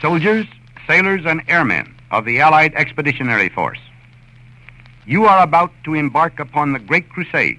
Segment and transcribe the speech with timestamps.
[0.00, 0.46] soldiers,
[0.86, 3.78] sailors, and airmen of the Allied Expeditionary Force.
[5.06, 7.58] You are about to embark upon the great crusade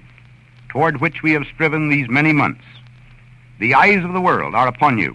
[0.68, 2.64] toward which we have striven these many months.
[3.58, 5.12] The eyes of the world are upon you.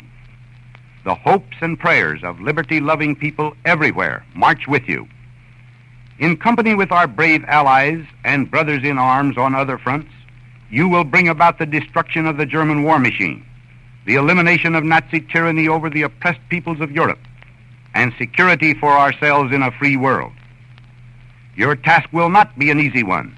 [1.05, 5.08] The hopes and prayers of liberty loving people everywhere march with you.
[6.20, 10.12] In company with our brave allies and brothers in arms on other fronts,
[10.70, 13.46] you will bring about the destruction of the German war machine,
[14.05, 17.20] the elimination of Nazi tyranny over the oppressed peoples of Europe,
[17.93, 20.34] and security for ourselves in a free world.
[21.55, 23.38] Your task will not be an easy one.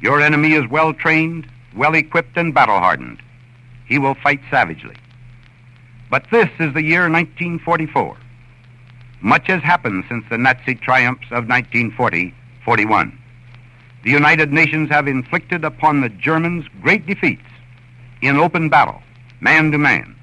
[0.00, 3.20] Your enemy is well trained, well equipped, and battle hardened.
[3.86, 4.96] He will fight savagely.
[6.10, 8.16] But this is the year 1944.
[9.20, 12.34] Much has happened since the Nazi triumphs of 1940
[12.64, 13.18] 41.
[14.04, 17.42] The United Nations have inflicted upon the Germans great defeats
[18.20, 19.02] in open battle,
[19.40, 20.16] man to man.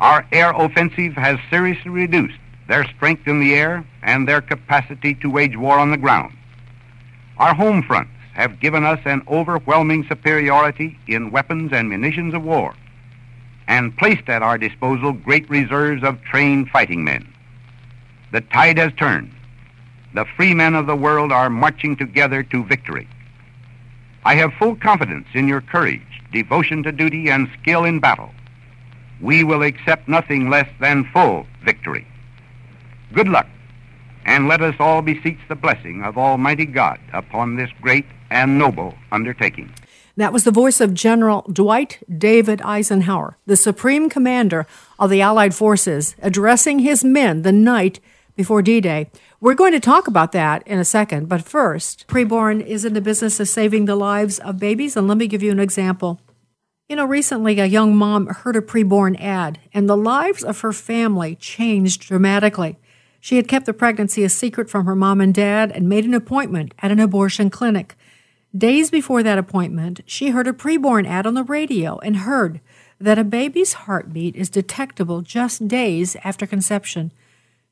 [0.00, 5.30] Our air offensive has seriously reduced their strength in the air and their capacity to
[5.30, 6.36] wage war on the ground.
[7.38, 12.74] Our home fronts have given us an overwhelming superiority in weapons and munitions of war
[13.68, 17.32] and placed at our disposal great reserves of trained fighting men.
[18.32, 19.32] The tide has turned.
[20.14, 23.08] The free men of the world are marching together to victory.
[24.24, 28.30] I have full confidence in your courage, devotion to duty, and skill in battle.
[29.20, 32.06] We will accept nothing less than full victory.
[33.12, 33.46] Good luck,
[34.24, 38.94] and let us all beseech the blessing of Almighty God upon this great and noble
[39.12, 39.72] undertaking.
[40.16, 44.66] That was the voice of General Dwight David Eisenhower, the Supreme Commander
[44.98, 47.98] of the Allied Forces, addressing his men the night
[48.34, 49.10] before D Day.
[49.40, 53.00] We're going to talk about that in a second, but first, Preborn is in the
[53.00, 56.20] business of saving the lives of babies, and let me give you an example.
[56.88, 60.72] You know, recently a young mom heard a preborn ad, and the lives of her
[60.72, 62.78] family changed dramatically.
[63.20, 66.12] She had kept the pregnancy a secret from her mom and dad and made an
[66.12, 67.94] appointment at an abortion clinic.
[68.54, 72.60] Days before that appointment, she heard a preborn ad on the radio and heard
[73.00, 77.12] that a baby's heartbeat is detectable just days after conception.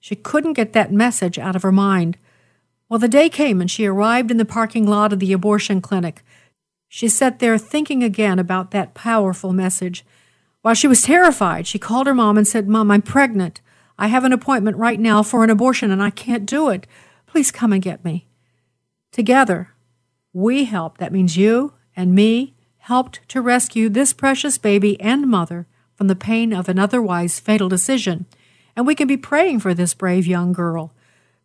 [0.01, 2.17] She couldn't get that message out of her mind.
[2.89, 6.25] Well, the day came and she arrived in the parking lot of the abortion clinic.
[6.89, 10.05] She sat there thinking again about that powerful message.
[10.63, 13.61] While she was terrified, she called her mom and said, Mom, I'm pregnant.
[13.97, 16.87] I have an appointment right now for an abortion and I can't do it.
[17.27, 18.27] Please come and get me.
[19.13, 19.71] Together,
[20.33, 25.67] we helped, that means you and me, helped to rescue this precious baby and mother
[25.95, 28.27] from the pain of an otherwise fatal decision.
[28.77, 30.93] And we can be praying for this brave young girl.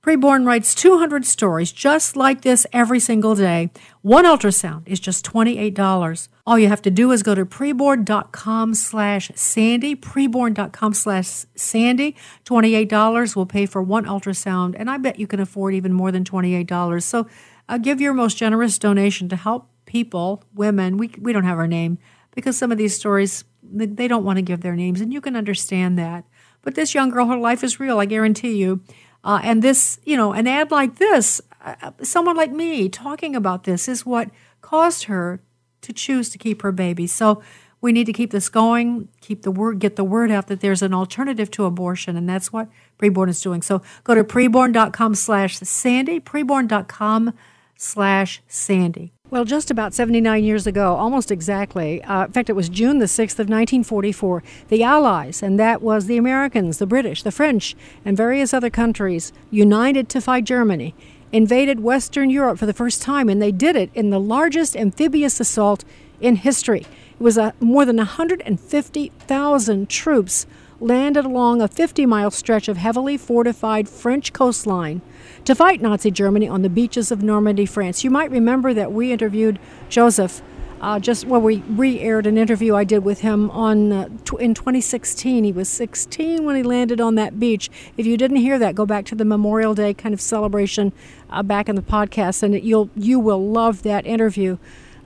[0.05, 3.71] Preborn writes 200 stories just like this every single day.
[4.03, 6.27] One ultrasound is just $28.
[6.45, 12.15] All you have to do is go to preborn.com slash Sandy, preborn.com slash Sandy.
[12.45, 16.23] $28 will pay for one ultrasound, and I bet you can afford even more than
[16.23, 17.01] $28.
[17.01, 17.27] So
[17.67, 20.97] uh, give your most generous donation to help people, women.
[20.97, 21.97] We, we don't have our name
[22.35, 25.35] because some of these stories, they don't want to give their names, and you can
[25.35, 26.25] understand that.
[26.65, 28.81] But this young girl, her life is real, I guarantee you.
[29.23, 33.63] Uh, and this, you know, an ad like this, uh, someone like me talking about
[33.63, 34.29] this is what
[34.61, 35.39] caused her
[35.81, 37.07] to choose to keep her baby.
[37.07, 37.41] So
[37.81, 40.81] we need to keep this going, keep the word, get the word out that there's
[40.81, 42.67] an alternative to abortion, and that's what
[42.97, 43.61] Preborn is doing.
[43.61, 47.33] So go to preborn.com slash Sandy, preborn.com
[47.77, 49.14] slash Sandy.
[49.31, 53.05] Well, just about 79 years ago, almost exactly, uh, in fact, it was June the
[53.05, 57.75] 6th of 1944, the Allies, and that was the Americans, the British, the French,
[58.05, 60.93] and various other countries, united to fight Germany,
[61.31, 65.39] invaded Western Europe for the first time, and they did it in the largest amphibious
[65.39, 65.83] assault
[66.21, 66.81] in history.
[67.19, 70.45] It was a, more than 150,000 troops
[70.79, 75.01] landed along a 50 mile stretch of heavily fortified French coastline
[75.45, 78.03] to fight Nazi Germany on the beaches of Normandy, France.
[78.03, 80.41] You might remember that we interviewed Joseph.
[80.81, 84.53] Uh, just well, we re-aired an interview I did with him on uh, t- in
[84.53, 85.43] 2016.
[85.43, 87.69] He was 16 when he landed on that beach.
[87.95, 90.91] If you didn't hear that, go back to the Memorial Day kind of celebration
[91.29, 94.57] uh, back in the podcast, and you'll you will love that interview.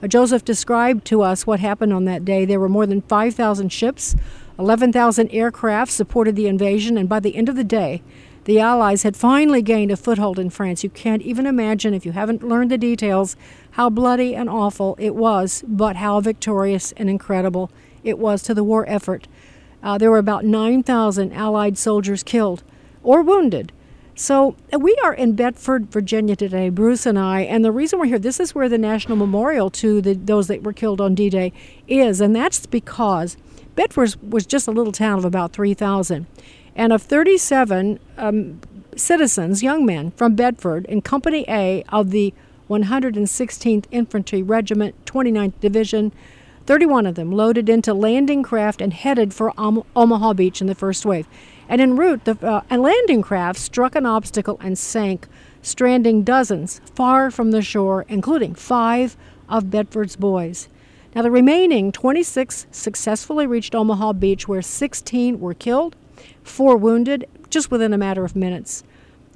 [0.02, 2.44] Uh, Joseph described to us what happened on that day.
[2.44, 4.16] There were more than 5,000 ships,
[4.58, 8.02] 11,000 aircraft supported the invasion, and by the end of the day,
[8.50, 10.82] the Allies had finally gained a foothold in France.
[10.82, 13.36] You can't even imagine, if you haven't learned the details,
[13.70, 17.70] how bloody and awful it was, but how victorious and incredible
[18.02, 19.28] it was to the war effort.
[19.84, 22.64] Uh, there were about 9,000 Allied soldiers killed
[23.04, 23.70] or wounded.
[24.16, 28.06] So uh, we are in Bedford, Virginia today, Bruce and I, and the reason we're
[28.06, 31.52] here, this is where the national memorial to the, those that were killed on D-Day
[31.86, 33.36] is, and that's because
[33.76, 36.26] Bedford was just a little town of about 3,000.
[36.76, 38.60] And of 37 um,
[38.96, 42.32] citizens, young men from Bedford in Company A of the
[42.68, 46.12] 116th Infantry Regiment, 29th Division,
[46.66, 51.04] 31 of them loaded into landing craft and headed for Omaha Beach in the first
[51.04, 51.26] wave.
[51.68, 55.26] And en route, the uh, a landing craft struck an obstacle and sank,
[55.62, 59.16] stranding dozens far from the shore, including five
[59.48, 60.68] of Bedford's boys.
[61.14, 65.96] Now, the remaining 26 successfully reached Omaha Beach, where 16 were killed,
[66.42, 68.84] four wounded, just within a matter of minutes.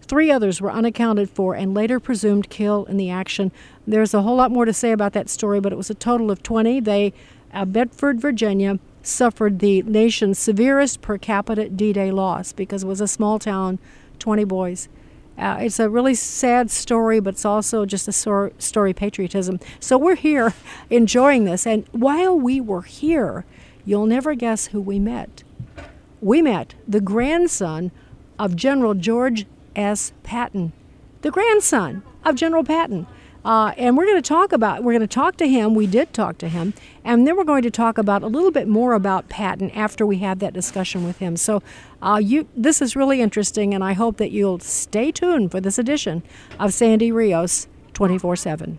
[0.02, 3.52] Three others were unaccounted for and later presumed killed in the action.
[3.86, 6.30] There's a whole lot more to say about that story, but it was a total
[6.30, 6.80] of 20.
[6.80, 7.14] They,
[7.52, 13.00] uh, Bedford, Virginia, suffered the nation's severest per capita D Day loss because it was
[13.00, 13.78] a small town,
[14.18, 14.88] 20 boys.
[15.36, 19.58] Uh, it's a really sad story, but it's also just a sor- story patriotism.
[19.80, 20.54] So we're here
[20.90, 21.66] enjoying this.
[21.66, 23.44] And while we were here,
[23.84, 25.43] you'll never guess who we met.
[26.24, 27.92] We met the grandson
[28.38, 29.44] of General George
[29.76, 30.14] S.
[30.22, 30.72] Patton,
[31.20, 33.06] the grandson of General Patton.
[33.44, 35.74] Uh, and we're going to talk about, we're going to talk to him.
[35.74, 36.72] We did talk to him.
[37.04, 40.20] And then we're going to talk about a little bit more about Patton after we
[40.20, 41.36] have that discussion with him.
[41.36, 41.62] So
[42.00, 45.78] uh, you, this is really interesting, and I hope that you'll stay tuned for this
[45.78, 46.22] edition
[46.58, 48.78] of Sandy Rios 24 7.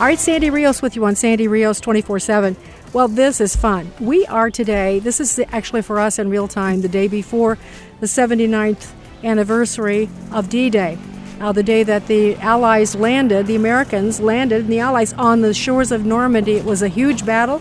[0.00, 2.56] All right, Sandy Rios with you on Sandy Rios 24 7.
[2.94, 3.92] Well, this is fun.
[4.00, 7.58] We are today, this is actually for us in real time, the day before
[8.00, 8.92] the 79th
[9.22, 10.96] anniversary of D Day.
[11.38, 15.52] Uh, the day that the Allies landed, the Americans landed, and the Allies on the
[15.52, 16.54] shores of Normandy.
[16.54, 17.60] It was a huge battle.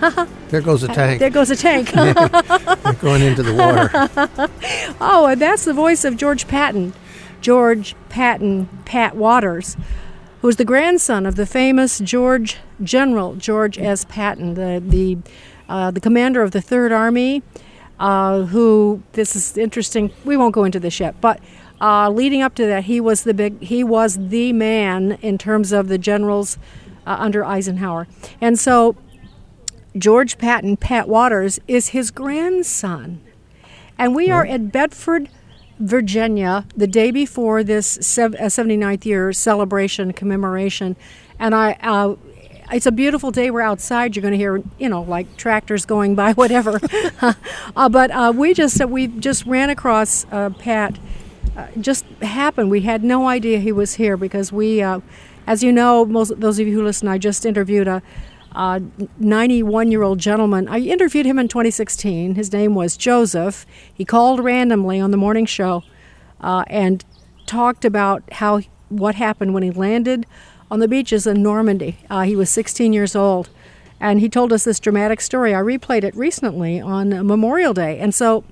[0.50, 1.18] there goes a tank.
[1.18, 1.92] There goes a tank.
[3.00, 3.90] going into the water.
[5.00, 6.92] oh, and that's the voice of George Patton.
[7.40, 9.76] George Patton, Pat Waters
[10.44, 14.04] who was the grandson of the famous George General George S.
[14.04, 15.16] Patton, the the
[15.70, 17.42] uh, the commander of the Third Army.
[17.98, 20.12] Uh, who this is interesting.
[20.22, 21.40] We won't go into this yet, but
[21.80, 25.72] uh, leading up to that, he was the big he was the man in terms
[25.72, 26.58] of the generals
[27.06, 28.06] uh, under Eisenhower,
[28.38, 28.96] and so
[29.96, 33.22] George Patton, Pat Waters, is his grandson,
[33.96, 35.30] and we are at Bedford
[35.78, 40.96] Virginia the day before this 79th uh, year celebration commemoration,
[41.38, 41.72] and I.
[41.80, 42.16] Uh,
[42.72, 43.50] it's a beautiful day.
[43.50, 44.16] We're outside.
[44.16, 46.80] You're going to hear, you know, like tractors going by, whatever.
[47.76, 50.98] uh, but uh, we just uh, we just ran across uh, Pat.
[51.80, 52.70] just happened.
[52.70, 56.66] We had no idea he was here because we, as you know, most those of
[56.66, 58.02] you who listen, I just interviewed a
[58.54, 60.68] 91 year old gentleman.
[60.68, 62.34] I interviewed him in 2016.
[62.34, 63.66] His name was Joseph.
[63.92, 65.82] He called randomly on the morning show
[66.40, 67.04] uh, and
[67.46, 70.26] talked about how what happened when he landed
[70.70, 71.98] on the beaches in Normandy.
[72.08, 73.48] Uh, he was 16 years old.
[74.00, 75.54] And he told us this dramatic story.
[75.54, 77.98] I replayed it recently on Memorial Day.
[77.98, 78.44] And so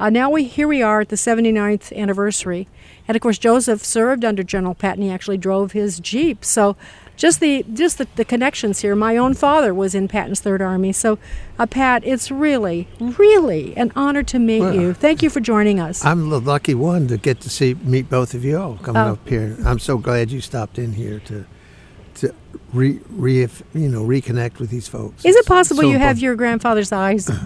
[0.00, 2.68] uh, now we here we are at the 79th anniversary.
[3.06, 5.02] And of course, Joseph served under General Patton.
[5.02, 6.44] He actually drove his Jeep.
[6.44, 6.76] So
[7.16, 8.94] just the just the, the connections here.
[8.94, 11.18] My own father was in Patton's Third Army, so
[11.58, 14.94] uh, Pat, it's really, really an honor to meet well, you.
[14.94, 16.04] Thank you for joining us.
[16.04, 19.12] I'm the lucky one to get to see meet both of you all coming oh.
[19.12, 19.56] up here.
[19.64, 21.46] I'm so glad you stopped in here to
[22.16, 22.34] to
[22.72, 25.24] re, re you know reconnect with these folks.
[25.24, 27.30] Is it possible so you have your grandfather's eyes?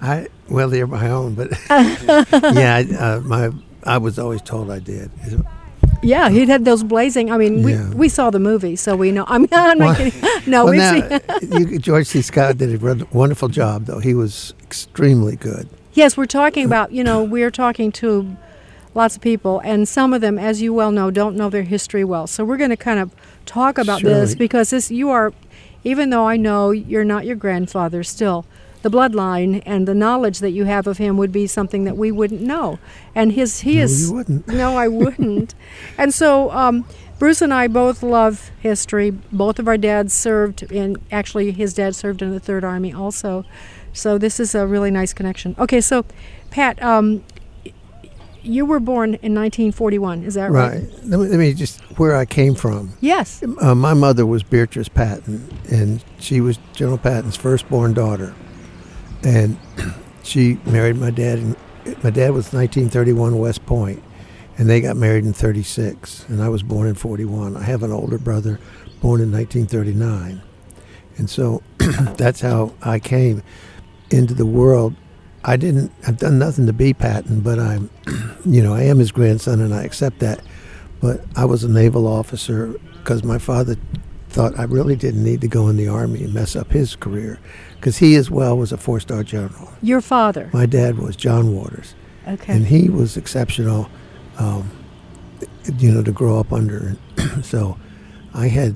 [0.00, 3.50] I well, they're my own, but yeah, I, uh, my
[3.84, 5.10] I was always told I did.
[6.04, 7.30] Yeah, he had those blazing.
[7.30, 9.24] I mean, we, we saw the movie, so we know.
[9.26, 10.30] I mean, I'm not well, kidding.
[10.46, 11.20] No, well, now,
[11.58, 12.20] you, George C.
[12.20, 13.98] Scott did a wonderful job, though.
[13.98, 15.68] He was extremely good.
[15.94, 16.92] Yes, we're talking about.
[16.92, 18.36] You know, we're talking to
[18.94, 22.04] lots of people, and some of them, as you well know, don't know their history
[22.04, 22.26] well.
[22.26, 23.14] So we're going to kind of
[23.46, 25.32] talk about this because this you are,
[25.82, 28.44] even though I know you're not your grandfather, still
[28.84, 32.12] the bloodline and the knowledge that you have of him would be something that we
[32.12, 32.78] wouldn't know.
[33.14, 34.46] And his he no, is you wouldn't.
[34.62, 35.54] no, I wouldn't.
[35.96, 36.84] and so um,
[37.18, 39.10] Bruce and I both love history.
[39.10, 43.46] Both of our dads served in actually his dad served in the Third Army also.
[43.94, 45.56] So this is a really nice connection.
[45.58, 46.04] Okay, so
[46.50, 47.24] Pat, um,
[48.42, 50.24] you were born in 1941.
[50.24, 50.72] Is that right?
[50.74, 50.82] Right.
[51.04, 52.92] Let me, let me just where I came from.
[53.00, 53.42] Yes.
[53.62, 58.34] Uh, my mother was Beatrice Patton, and she was General Patton's firstborn daughter.
[59.24, 59.58] And
[60.22, 61.38] she married my dad.
[61.38, 61.56] And
[62.02, 64.02] my dad was 1931 West Point,
[64.58, 66.26] and they got married in 36.
[66.28, 67.56] And I was born in 41.
[67.56, 68.60] I have an older brother,
[69.00, 70.42] born in 1939,
[71.16, 71.62] and so
[72.16, 73.42] that's how I came
[74.10, 74.94] into the world.
[75.44, 75.92] I didn't.
[76.06, 77.90] I've done nothing to be Patton, but I'm,
[78.46, 80.40] you know, I am his grandson, and I accept that.
[81.00, 83.76] But I was a naval officer because my father
[84.30, 87.38] thought I really didn't need to go in the army and mess up his career,
[87.84, 89.70] because he as well was a four-star general.
[89.82, 90.48] Your father.
[90.54, 91.94] My dad was John Waters,
[92.26, 92.54] Okay.
[92.54, 93.90] and he was exceptional,
[94.38, 94.70] um,
[95.76, 96.96] you know, to grow up under.
[97.42, 97.76] so,
[98.32, 98.74] I had,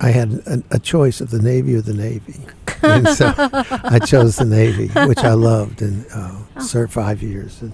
[0.00, 2.40] I had a, a choice of the Navy or the Navy,
[2.82, 7.62] and so I chose the Navy, which I loved, and uh, served five years.
[7.62, 7.72] And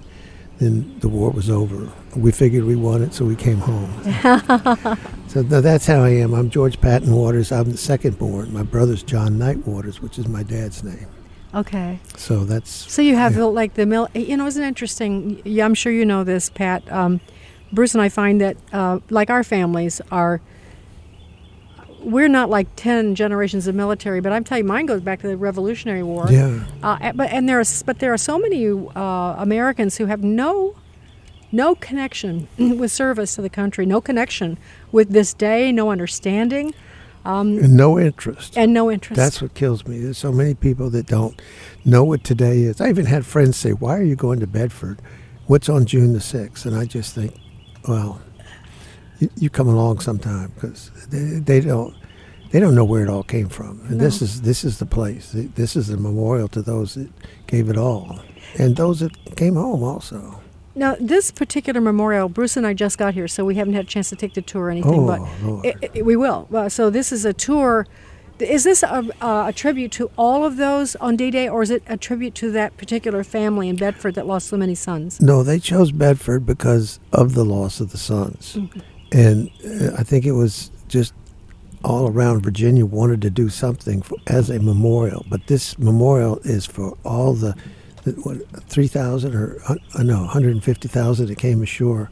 [0.59, 1.89] then the war was over.
[2.17, 3.91] We figured we won it, so we came home.
[5.29, 6.35] so th- that's how I am.
[6.35, 7.53] I'm George Patton Waters.
[7.53, 8.53] I'm the second born.
[8.53, 11.07] My brother's John Knight Waters, which is my dad's name.
[11.55, 11.99] okay.
[12.17, 14.09] So that's So you have the, like the mil.
[14.15, 15.41] You know, it's an interesting?
[15.45, 16.91] Yeah, I'm sure you know this, Pat.
[16.91, 17.21] Um,
[17.73, 20.41] Bruce and I find that uh, like our families are.
[22.01, 25.29] We're not like ten generations of military, but I'm telling you, mine goes back to
[25.29, 26.27] the Revolutionary War.
[26.31, 26.65] yeah.
[26.83, 30.77] Uh, but and there is, but there are so many uh, Americans who have no,
[31.51, 34.59] no connection with service to the country, no connection
[34.93, 36.73] with this day, no understanding,
[37.25, 38.57] and no interest.
[38.57, 39.17] and no interest.
[39.17, 39.99] That's what kills me.
[39.99, 41.41] There's so many people that don't
[41.85, 42.81] know what today is.
[42.81, 45.03] I even had friends say, "Why are you going to Bedford?
[45.47, 47.35] What's on June the 6th?" And I just think,
[47.87, 48.21] well,
[49.19, 51.95] you, you come along sometime because they, they don't
[52.51, 53.81] they don't know where it all came from.
[53.89, 55.31] And this is this is the place.
[55.35, 57.11] This is the memorial to those that
[57.47, 58.21] gave it all,
[58.59, 60.41] and those that came home also.
[60.75, 63.89] Now, this particular memorial, Bruce and I just got here, so we haven't had a
[63.89, 66.47] chance to take the tour or anything, Oh, but it, it- we will.
[66.71, 67.85] So this is a tour.
[68.39, 71.97] Is this a, a tribute to all of those on D-Day, or is it a
[71.97, 75.21] tribute to that particular family in Bedford that lost so many sons?
[75.21, 78.55] No, they chose Bedford because of the loss of the sons.
[78.57, 78.79] Mm-hmm.
[79.13, 81.15] And uh, I think it was just
[81.85, 85.25] all around Virginia wanted to do something for, as a memorial.
[85.29, 87.55] But this memorial is for all the,
[88.05, 88.39] the what,
[88.69, 92.11] 3,000 or, uh, no, 150,000 that came ashore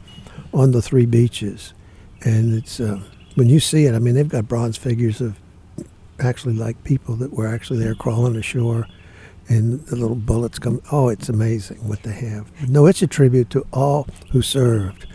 [0.53, 1.73] on the three beaches.
[2.23, 2.99] And it's, uh,
[3.35, 5.37] when you see it, I mean, they've got bronze figures of
[6.19, 8.87] actually like people that were actually there crawling ashore
[9.49, 10.81] and the little bullets come.
[10.91, 12.69] Oh, it's amazing what they have.
[12.69, 15.05] No, it's a tribute to all who served,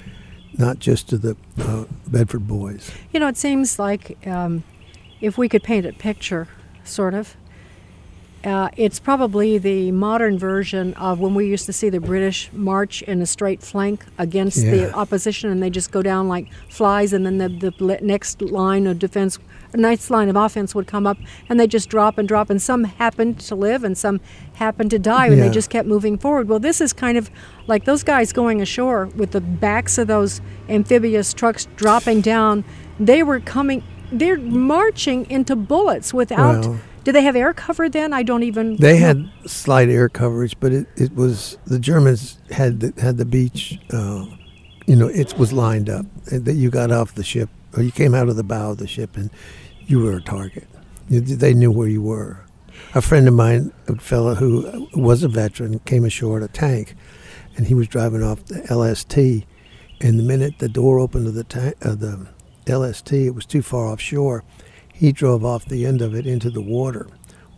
[0.58, 2.90] not just to the uh, Bedford boys.
[3.12, 4.64] You know, it seems like um,
[5.20, 6.48] if we could paint a picture,
[6.84, 7.36] sort of,
[8.44, 13.02] uh, it's probably the modern version of when we used to see the British march
[13.02, 14.70] in a straight flank against Yeah.
[14.72, 18.86] the opposition, and they just go down like flies, and then the, the next line
[18.86, 19.38] of defense,
[19.74, 21.18] next line of offense would come up,
[21.48, 24.20] and they just drop and drop, and some happened to live, and some
[24.54, 26.48] happened to die, and they just kept moving forward.
[26.48, 27.30] Well, this is kind of
[27.68, 32.64] like those guys going ashore with the backs of those amphibious trucks dropping down.
[32.98, 33.82] They were coming.
[34.10, 36.66] They're marching into bullets without.
[36.66, 38.12] Well- did they have air cover then?
[38.12, 38.76] I don't even.
[38.76, 43.24] They had slight air coverage, but it, it was the Germans had the, had the
[43.24, 43.78] beach.
[43.92, 44.26] Uh,
[44.86, 46.06] you know, it was lined up.
[46.26, 48.86] That you got off the ship, or you came out of the bow of the
[48.86, 49.30] ship, and
[49.86, 50.68] you were a target.
[51.08, 52.44] You, they knew where you were.
[52.94, 56.94] A friend of mine, a fellow who was a veteran, came ashore at a tank,
[57.56, 59.46] and he was driving off the LST.
[60.00, 62.26] And the minute the door opened to the tank, uh, the
[62.68, 64.44] LST, it was too far offshore.
[65.02, 67.08] He drove off the end of it into the water.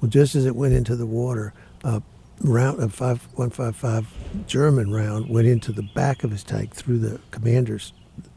[0.01, 2.01] Well, just as it went into the water, a
[2.41, 4.07] round a five one five five
[4.47, 7.93] German round went into the back of his tank through the commander's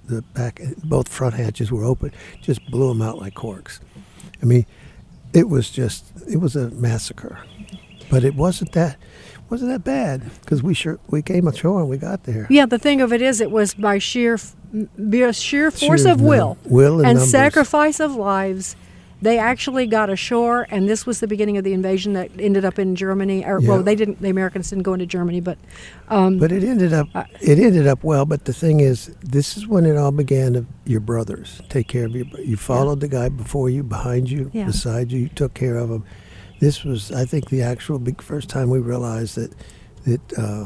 [0.10, 0.60] the back.
[0.84, 2.12] Both front hatches were open.
[2.42, 3.80] Just blew him out like corks.
[4.42, 4.66] I mean,
[5.32, 7.40] it was just it was a massacre.
[8.12, 8.98] But it wasn't that
[9.50, 12.46] wasn't that bad because we sure we came ashore and we got there.
[12.50, 14.38] Yeah, the thing of it is, it was by sheer,
[14.98, 17.32] by sheer force Sheer of will, will and numbers.
[17.32, 18.76] sacrifice of lives.
[19.20, 22.78] They actually got ashore, and this was the beginning of the invasion that ended up
[22.78, 23.44] in Germany.
[23.44, 23.68] Or, Yeah.
[23.70, 24.22] Well, they didn't.
[24.22, 25.58] The Americans didn't go into Germany, but
[26.10, 27.08] um, But it ended up
[27.42, 28.26] it ended up well.
[28.26, 30.56] But the thing is, this is when it all began.
[30.56, 32.26] Of your brothers take care of your.
[32.40, 34.66] You followed the guy before you, behind you, Yeah.
[34.68, 35.20] beside you.
[35.22, 36.04] You took care of him.
[36.60, 39.52] This was, I think, the actual big first time we realized that
[40.06, 40.66] that uh,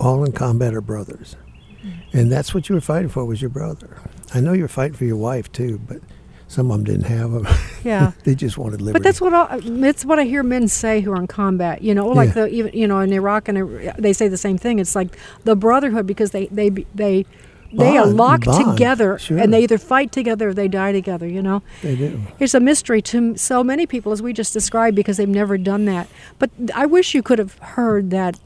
[0.00, 1.36] all in combat are brothers,
[1.84, 2.18] Mm-hmm.
[2.18, 3.98] and that's what you were fighting for was your brother.
[4.34, 6.00] I know you were fighting for your wife too, but
[6.48, 7.46] some of them didn't have them.
[7.84, 8.12] Yeah.
[8.24, 8.92] they just wanted liberty.
[9.00, 11.82] But that's what I, it's what I hear men say who are in combat.
[11.82, 12.34] You know, like Yeah.
[12.34, 14.78] the even you know in Iraq and uh, they say the same thing.
[14.78, 17.26] It's like the brotherhood because they they they
[17.72, 19.38] they are locked bond, together sure.
[19.38, 21.26] and they either fight together or they die together.
[21.26, 22.20] You know, they do.
[22.38, 25.84] it's a mystery to so many people as we just described because they've never done
[25.86, 26.08] that.
[26.38, 28.38] But I wish you could have heard that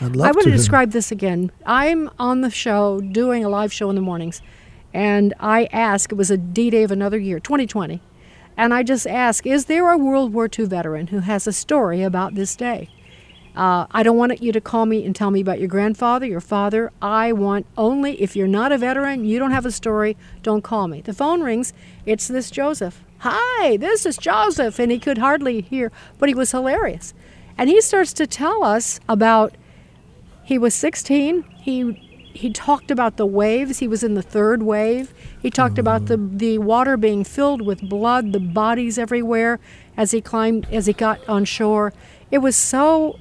[0.00, 1.50] I'd love I want to to describe this again.
[1.66, 4.40] I'm on the show doing a live show in the mornings,
[4.92, 8.00] and I ask, it was a D Day of another year, 2020,
[8.56, 12.02] and I just ask, is there a World War II veteran who has a story
[12.02, 12.88] about this day?
[13.56, 16.40] Uh, I don't want you to call me and tell me about your grandfather, your
[16.40, 16.92] father.
[17.02, 20.88] I want only, if you're not a veteran, you don't have a story, don't call
[20.88, 21.00] me.
[21.00, 21.72] The phone rings,
[22.06, 23.02] it's this Joseph.
[23.18, 24.78] Hi, this is Joseph.
[24.78, 27.12] And he could hardly hear, but he was hilarious.
[27.58, 29.54] And he starts to tell us about
[30.44, 31.42] he was 16.
[31.60, 33.78] He he talked about the waves.
[33.80, 35.12] He was in the third wave.
[35.42, 39.58] He talked about the the water being filled with blood, the bodies everywhere
[39.96, 41.92] as he climbed as he got on shore.
[42.30, 43.18] It was so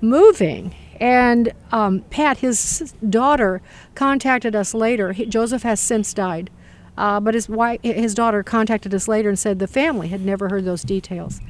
[0.00, 0.74] moving.
[1.00, 3.60] And um, Pat, his daughter,
[3.94, 5.12] contacted us later.
[5.12, 6.48] He, Joseph has since died,
[6.96, 10.48] uh, but his wife, his daughter, contacted us later and said the family had never
[10.48, 11.40] heard those details.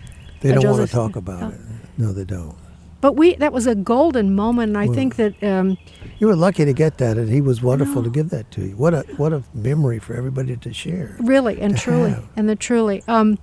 [0.40, 1.48] They Uh, don't want Joseph- to talk about Oh.
[1.48, 1.60] it.
[1.96, 2.56] No, they don't.
[3.00, 5.76] But we that was a golden moment, and I think that um,
[6.18, 8.76] You were lucky to get that, and he was wonderful to give that to you.
[8.76, 11.16] What a what a memory for everybody to share.
[11.20, 12.28] really and truly have.
[12.36, 13.02] and the truly.
[13.06, 13.38] Um,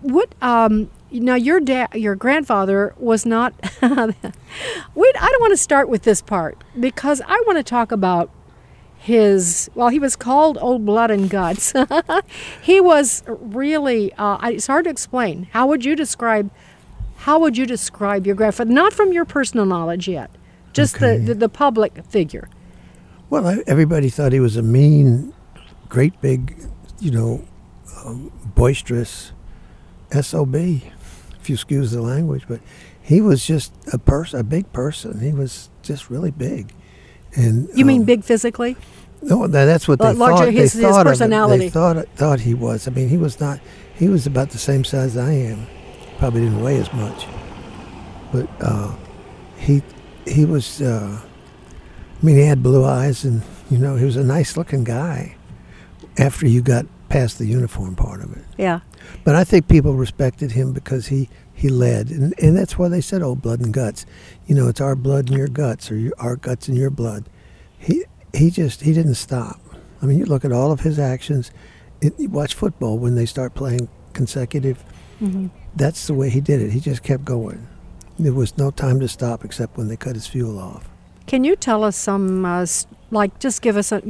[0.00, 1.36] what um, now?
[1.36, 3.54] Your dad, your grandfather was not.
[3.82, 4.10] we, I
[4.94, 8.30] don't want to start with this part because I want to talk about
[8.98, 9.70] his.
[9.74, 11.72] Well, he was called Old Blood and Guts.
[12.62, 14.12] he was really.
[14.14, 15.44] Uh, it's hard to explain.
[15.52, 16.50] How would you describe?
[17.26, 18.70] How would you describe your grandfather?
[18.72, 20.30] Not from your personal knowledge yet,
[20.72, 21.18] just Okay.
[21.18, 22.48] the, the the public figure.
[23.30, 25.34] Well, I, everybody thought he was a mean,
[25.88, 26.56] great big,
[27.00, 27.42] you know,
[28.04, 29.32] um, boisterous
[30.22, 30.54] sob.
[30.54, 32.60] If you excuse the language, but
[33.02, 35.18] he was just a person, a big person.
[35.18, 36.72] He was just really big.
[37.34, 38.76] And You mean um, big physically?
[39.20, 40.52] No, tha- that's what they larger thought.
[40.52, 41.64] his- they his thought personality.
[41.64, 42.86] They thought thought he was.
[42.86, 43.58] I mean, he was not.
[43.98, 45.66] He was about the same size I am.
[46.18, 47.26] Probably didn't weigh as much,
[48.32, 48.94] but uh,
[49.58, 49.82] he
[50.26, 50.80] he was.
[50.80, 54.82] Uh, I mean, he had blue eyes, and you know, he was a nice looking
[54.84, 55.36] guy.
[56.18, 58.80] After you got past the uniform part of it, Yeah.
[59.24, 63.02] but I think people respected him because he, he led, and, and that's why they
[63.02, 64.06] said "old blood and guts."
[64.46, 67.28] You know, it's our blood and your guts, or your, our guts and your blood.
[67.78, 69.60] He he just he didn't stop.
[70.00, 71.50] I mean, you look at all of his actions.
[72.00, 74.82] It, you watch football when they start playing consecutive.
[75.76, 76.70] That's the way he did it.
[76.72, 77.66] He just kept going.
[78.18, 80.88] There was no time to stop except when they cut his fuel off.
[81.26, 82.66] Can you tell us some, uh,
[83.10, 84.00] like, just give us a,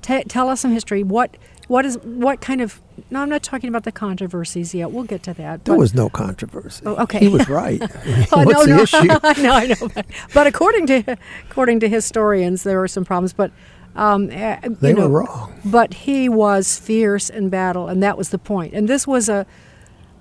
[0.00, 1.02] t- tell us some history.
[1.02, 1.36] What,
[1.68, 2.80] what is, what kind of?
[3.10, 4.92] No, I'm not talking about the controversies yet.
[4.92, 5.64] We'll get to that.
[5.66, 6.82] There was no controversy.
[6.86, 7.18] Oh, okay.
[7.18, 7.80] He was right.
[8.32, 8.96] Oh, What's no, the no, issue?
[9.22, 9.88] I know, I know.
[9.94, 11.16] But, but according to
[11.48, 13.32] according to historians, there were some problems.
[13.32, 13.50] But
[13.96, 15.60] um, you They know, were wrong.
[15.64, 18.72] But he was fierce in battle, and that was the point.
[18.74, 19.46] And this was a,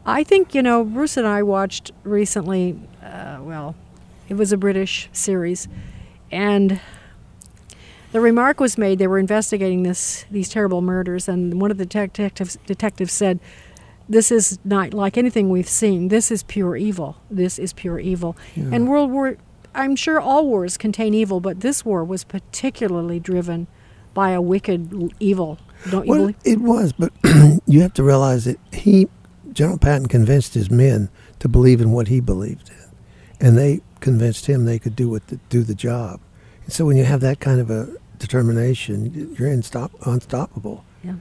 [0.06, 2.80] I think you know, Bruce and I watched recently.
[3.04, 3.76] Uh, well,
[4.28, 5.68] it was a British series,
[6.32, 6.80] and
[8.12, 11.86] the remark was made they were investigating this these terrible murders, and one of the
[11.86, 13.40] detectives detectives said,
[14.08, 16.08] "This is not like anything we've seen.
[16.08, 17.18] This is pure evil.
[17.30, 19.38] This is pure evil." And World War,
[19.76, 23.68] I'm sure all wars contain evil, but this war was particularly driven
[24.16, 25.60] by a wicked evil.
[25.92, 26.36] Don't you Well, believe?
[26.44, 27.14] it was, but
[27.68, 29.08] you have to realize that he,
[29.54, 31.10] General Patton, convinced his men
[31.40, 35.28] to believe in what he believed in, and they convinced him they could do what
[35.28, 36.20] the, do the job.
[36.64, 40.86] And so, when you have that kind of a determination, you're unstop, unstoppable.
[41.04, 41.16] Yeah.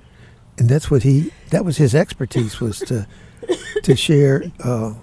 [0.59, 1.33] And that's what he.
[1.51, 3.07] That was his expertise was to
[3.83, 4.51] to share.
[4.63, 4.95] Uh,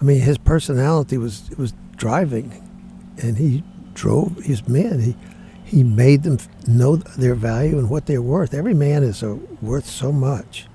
[0.00, 2.62] I mean, his personality was was driving,
[3.22, 3.62] and he
[3.94, 5.00] drove his men.
[5.00, 5.16] He
[5.64, 8.54] he made them know their value and what they're worth.
[8.54, 10.66] Every man is uh, worth so much.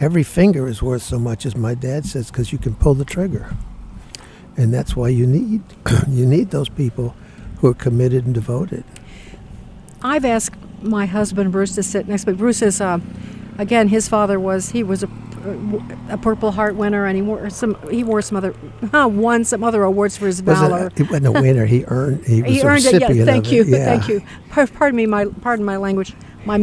[0.00, 3.04] Every finger is worth so much, as my dad says, because you can pull the
[3.04, 3.50] trigger,
[4.56, 5.62] and that's why you need
[6.08, 7.14] you need those people
[7.58, 8.84] who are committed and devoted.
[10.02, 12.36] I've asked my husband Bruce to sit next to me.
[12.36, 13.00] Bruce is, uh,
[13.58, 15.08] again, his father was he was a,
[16.10, 18.54] a Purple Heart winner, and he wore some he wore some other
[19.08, 20.86] won some other awards for his Was valor.
[20.86, 21.66] it, it wasn't a winner.
[21.66, 22.24] He earned.
[22.24, 23.00] He was he a earned it.
[23.16, 23.68] Yeah, thank you, it.
[23.70, 23.84] Yeah.
[23.84, 24.22] thank you.
[24.50, 26.56] Pardon me, my pardon my language, my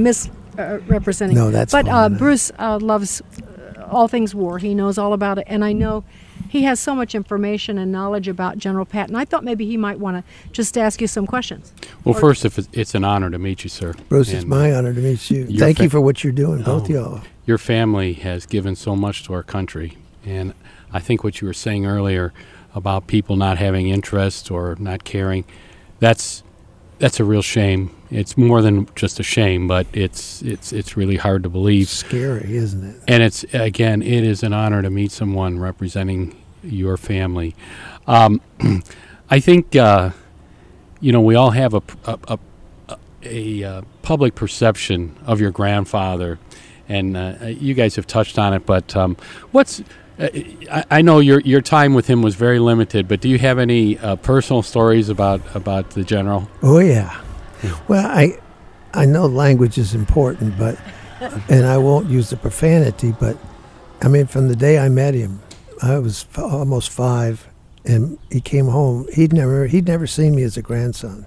[0.55, 1.37] misrepresenting.
[1.37, 2.17] No, that's But uh, fine.
[2.17, 4.57] Bruce uh, loves uh, all things war.
[4.59, 6.03] He knows all about it, and I know
[6.49, 9.15] he has so much information and knowledge about General Patton.
[9.15, 11.73] I thought maybe he might want to just ask you some questions.
[12.03, 13.93] Well, first, if it's, it's an honor to meet you, sir.
[14.09, 15.45] Bruce, it's my honor to meet you.
[15.47, 16.93] Thank fa- you for what you're doing, both Oh.
[16.93, 17.21] y'all.
[17.45, 20.53] Your family has given so much to our country, and
[20.91, 22.33] I think what you were saying earlier
[22.73, 25.45] about people not having interest or not caring,
[25.99, 26.41] that's
[26.99, 27.94] that's a real shame.
[28.11, 31.89] It's more than just a shame, but it's it's it's really hard to believe.
[31.89, 33.01] Scary, isn't it?
[33.07, 37.55] And it's again, it is an honor to meet someone representing your family.
[38.07, 38.41] Um,
[39.29, 40.11] I think uh,
[40.99, 42.39] you know we all have a a, a,
[43.23, 46.37] a, uh public perception of your grandfather,
[46.87, 48.65] and uh, you guys have touched on it.
[48.65, 49.17] But um,
[49.51, 49.81] what's
[50.19, 50.29] uh,
[50.71, 53.57] I, I know your your time with him was very limited, but do you have
[53.59, 56.47] any uh, personal stories about about the general?
[56.61, 57.21] Oh yeah.
[57.87, 58.39] Well, I
[58.93, 60.77] I know language is important, but
[61.49, 63.37] and I won't use the profanity, but
[64.01, 65.41] I mean, from the day I met him,
[65.81, 67.47] I was almost five,
[67.85, 69.07] and he came home.
[69.13, 71.25] He'd never he'd never seen me as a grandson,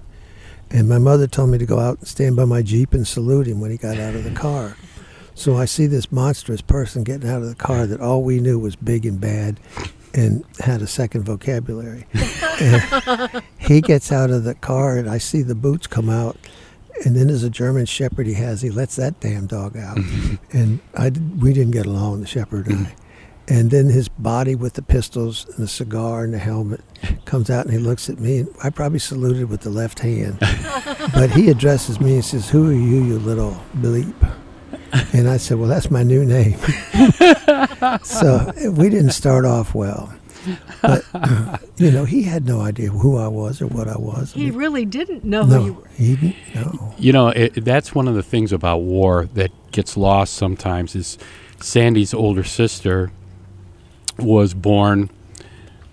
[0.69, 3.47] and my mother told me to go out and stand by my jeep and salute
[3.47, 4.77] him when he got out of the car.
[5.35, 8.59] So I see this monstrous person getting out of the car that all we knew
[8.59, 9.59] was big and bad,
[10.13, 12.05] and had a second vocabulary.
[12.61, 16.37] And he gets out of the car, and I see the boots come out.
[17.05, 18.61] And then there's a German Shepherd he has.
[18.61, 19.97] He lets that damn dog out,
[20.51, 22.95] and I we didn't get along, the Shepherd and I.
[23.47, 26.81] And then his body with the pistols and the cigar and the helmet
[27.25, 28.39] comes out, and he looks at me.
[28.39, 30.37] And I probably saluted with the left hand,
[31.13, 34.13] but he addresses me and says, "Who are you, you little bleep?"
[35.13, 36.59] And I said, "Well, that's my new name."
[38.03, 40.13] so we didn't start off well,
[40.81, 41.03] but
[41.77, 44.33] you know, he had no idea who I was or what I was.
[44.35, 45.87] I He mean, really didn't know who you no, were.
[45.95, 46.35] he didn't.
[46.55, 46.93] No.
[46.97, 50.95] You know, it, that's one of the things about war that gets lost sometimes.
[50.95, 51.17] Is
[51.61, 53.11] Sandy's older sister
[54.17, 55.09] was born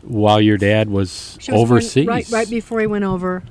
[0.03, 2.07] while your dad was, She was born overseas.
[2.07, 3.43] right, right before he went over,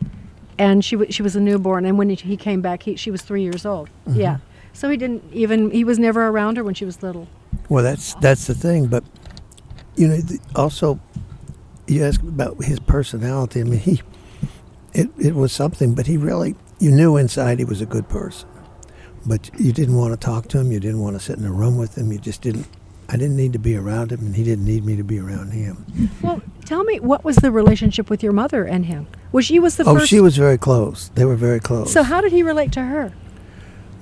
[0.57, 1.85] and she w- she was a newborn.
[1.85, 3.89] And when he, he came back, he, she was three years old.
[4.07, 4.19] Mm-hmm.
[4.21, 4.37] Yeah,
[4.73, 7.27] so he didn't even he was never around her when she was little.
[7.69, 8.87] Well, that's that's the thing.
[8.87, 9.03] But
[9.95, 10.19] you know,
[10.55, 10.99] also
[11.87, 13.61] you ask about his personality.
[13.61, 14.01] I mean, he
[14.93, 18.49] it it was something, but he really you knew inside he was a good person.
[19.25, 20.71] But you didn't want to talk to him.
[20.71, 22.11] You didn't want to sit in a room with him.
[22.11, 22.67] You just didn't.
[23.07, 25.51] I didn't need to be around him, and he didn't need me to be around
[25.51, 25.85] him.
[26.23, 29.07] Well, tell me what was the relationship with your mother and him?
[29.31, 30.09] Was she was the oh, first?
[30.09, 31.09] she was very close.
[31.09, 31.91] They were very close.
[31.91, 33.13] So how did he relate to her?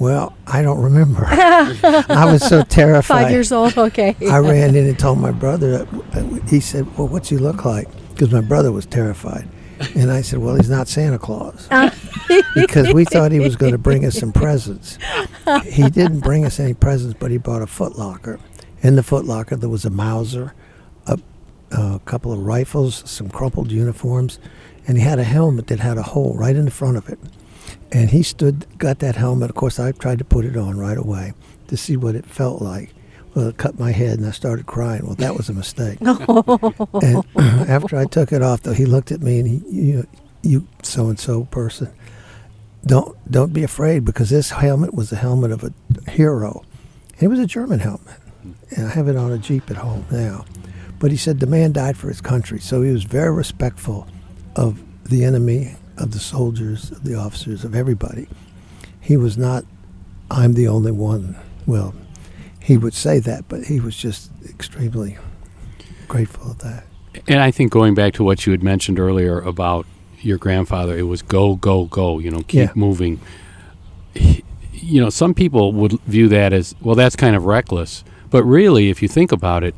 [0.03, 1.25] Well, I don't remember.
[1.29, 3.23] I was so terrified.
[3.23, 3.77] Five years old.
[3.77, 4.17] Okay.
[4.29, 5.87] I ran in and told my brother.
[6.49, 9.47] He said, "Well, what's he look like?" Because my brother was terrified,
[9.95, 11.89] and I said, "Well, he's not Santa Claus," uh.
[12.55, 14.99] because we thought he was going to bring us some presents.
[15.63, 18.41] He didn't bring us any presents, but he brought a footlocker.
[18.81, 20.53] In the footlocker, there was a Mauser,
[21.07, 21.17] a,
[21.71, 24.37] a couple of rifles, some crumpled uniforms,
[24.85, 27.19] and he had a helmet that had a hole right in the front of it.
[27.93, 29.51] And he stood, got that helmet.
[29.51, 31.33] Of course, I tried to put it on right away
[31.67, 32.93] to see what it felt like.
[33.35, 35.05] Well, it cut my head, and I started crying.
[35.05, 35.99] Well, that was a mistake.
[36.01, 37.23] and
[37.69, 40.07] after I took it off, though, he looked at me and he, you,
[40.41, 41.91] you so and so person,
[42.85, 46.63] don't don't be afraid because this helmet was the helmet of a hero.
[47.19, 48.19] It was a German helmet,
[48.75, 50.45] and I have it on a jeep at home now.
[50.99, 54.07] But he said the man died for his country, so he was very respectful
[54.55, 58.27] of the enemy, of the soldiers, of the officers, of everybody.
[58.99, 59.65] He was not,
[60.29, 61.35] I'm the only one.
[61.65, 61.95] Well,
[62.59, 65.17] he would say that, but he was just extremely
[66.07, 66.85] grateful of that.
[67.27, 69.85] And I think going back to what you had mentioned earlier about
[70.21, 72.19] your grandfather, it was go, go, go.
[72.19, 72.71] You know, keep Yeah.
[72.75, 73.19] moving.
[74.13, 76.95] He- You know, some people would view that as well.
[76.95, 78.03] That's kind of reckless.
[78.29, 79.75] But really, if you think about it,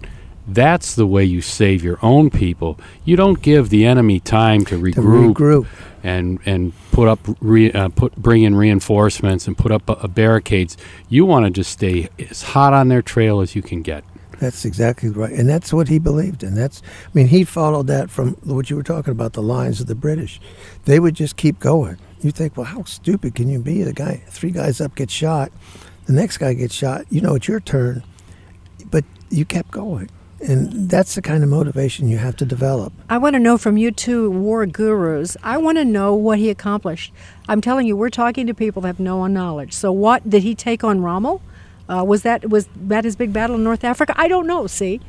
[0.47, 2.79] that's the way you save your own people.
[3.03, 5.67] You don't give the enemy time to To regroup, regroup.
[6.03, 10.77] and and put up re, uh, put bring in reinforcements and put up uh, barricades.
[11.10, 14.03] You want to just stay as hot on their trail as you can get.
[14.39, 16.55] That's exactly right, and that's what he believed in.
[16.55, 19.88] That's, I mean, he followed that from what you were talking about, the lines of
[19.88, 20.41] the British.
[20.84, 21.97] They would just keep going.
[22.19, 23.81] You think, well, how stupid can you be?
[23.84, 25.53] The guy, three guys up, get shot.
[26.05, 27.05] The next guy gets shot.
[27.10, 28.03] You know, it's your turn,
[28.91, 30.10] but you kept going,
[30.47, 32.93] and that's the kind of motivation you have to develop.
[33.10, 35.36] I want to know from you two war gurus.
[35.43, 37.12] I want to know what he accomplished.
[37.47, 39.73] I'm telling you, we're talking to people that have no knowledge.
[39.73, 41.41] So, what did he take on Rommel?
[41.88, 44.13] Uh, was that was that his big battle in North Africa?
[44.17, 44.65] I don't know.
[44.67, 45.01] See,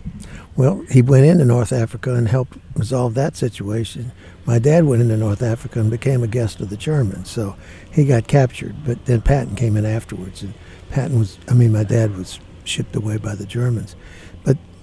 [0.57, 4.13] Well, he went into North Africa and helped resolve that situation.
[4.45, 7.57] My dad went into North Africa and became a guest of the Germans, so
[7.91, 8.77] he got captured.
[8.85, 10.55] But then Patton came in afterwards, and
[10.91, 13.97] Patton was, I mean, my dad was shipped away by the Germans.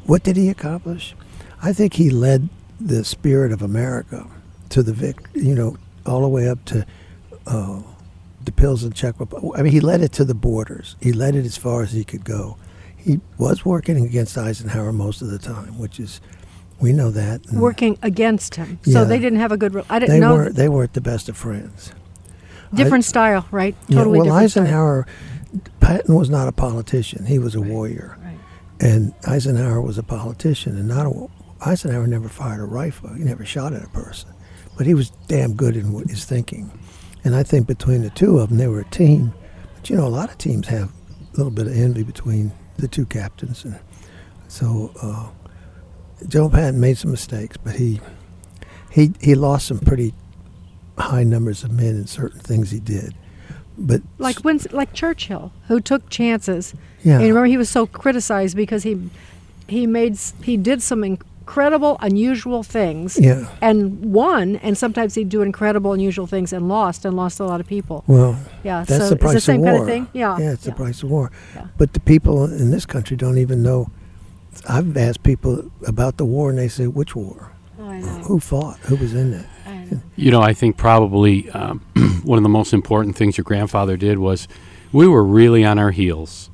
[0.06, 1.16] What did he accomplish?
[1.62, 4.28] I think he led the spirit of America
[4.70, 6.86] to the vic, you know, all the way up to
[7.48, 7.82] uh,
[8.44, 9.58] the Pilsen in Czech Republic.
[9.58, 10.96] I mean, he led it to the borders.
[11.02, 12.58] He led it as far as he could go.
[12.98, 16.20] He was working against Eisenhower most of the time, which is
[16.80, 17.46] we know that.
[17.48, 19.04] And Working against him, so Yeah.
[19.06, 19.74] they didn't have a good.
[19.74, 20.34] Re- I didn't they know.
[20.34, 21.92] weren't they weren't the best of friends.
[22.74, 23.76] different style, right?
[23.88, 24.63] Yeah, Totally well, different style.
[24.63, 25.08] Eisenhower,
[25.80, 27.26] Patton was not a politician.
[27.28, 28.18] He was a warrior.
[28.84, 31.28] And Eisenhower was a politician and not a.
[31.65, 33.13] Eisenhower never fired a rifle.
[33.13, 34.30] He never shot at a person,
[34.78, 36.69] but he was damn good in his thinking.
[37.24, 39.34] And I think between the two of them, they were a team.
[39.76, 42.89] But you know, a lot of teams have a little bit of envy between the
[42.89, 43.80] two captains, and
[44.50, 45.30] so uh,
[46.28, 48.02] Joe Patton made some mistakes, but he
[48.91, 50.13] he he lost some pretty
[50.98, 53.15] high numbers of men in certain things he did.
[53.78, 56.74] But like when like Churchill, who took chances.
[57.04, 57.16] Yeah.
[57.16, 59.10] And remember, he was so criticized because he
[59.68, 63.18] he made he did some incredible, unusual things.
[63.20, 63.48] Yeah.
[63.62, 67.60] And won, and sometimes he'd do incredible, unusual things and lost, and lost a lot
[67.60, 68.04] of people.
[68.08, 69.88] Well, Yeah, that's so the it's the price same of kind of war.
[69.88, 70.08] thing?
[70.14, 70.72] Yeah, yeah, it's yeah.
[70.72, 71.32] the price of war.
[71.56, 71.68] Yeah.
[71.78, 73.90] But the people in this country don't even know.
[74.70, 77.52] I've asked people about the war, and they say, "Which war?
[77.80, 78.08] Oh, I know.
[78.28, 78.78] Who fought?
[78.82, 79.46] Who was in it?"
[80.15, 81.79] You know, I think probably um,
[82.23, 84.47] one of the most important things your grandfather did was
[84.91, 86.49] we were really on our heels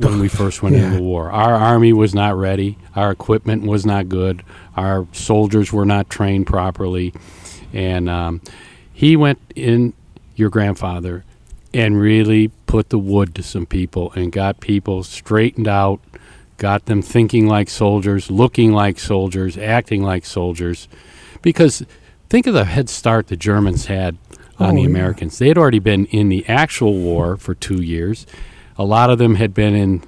[0.00, 0.84] when we first went Yeah.
[0.86, 1.30] into the war.
[1.30, 2.78] Our army was not ready.
[2.94, 4.42] Our equipment was not good.
[4.76, 7.12] Our soldiers were not trained properly.
[7.72, 8.40] And um,
[8.92, 9.92] he went in,
[10.34, 11.24] your grandfather,
[11.74, 16.00] and really put the wood to some people and got people straightened out,
[16.56, 20.88] got them thinking like soldiers, looking like soldiers, acting like soldiers.
[21.42, 21.84] Because
[22.28, 24.16] think of the head start the Germans had
[24.58, 24.86] on Oh, the yeah.
[24.88, 25.38] Americans.
[25.38, 28.26] They had already been in the actual war for two years.
[28.78, 30.02] A lot of them had been in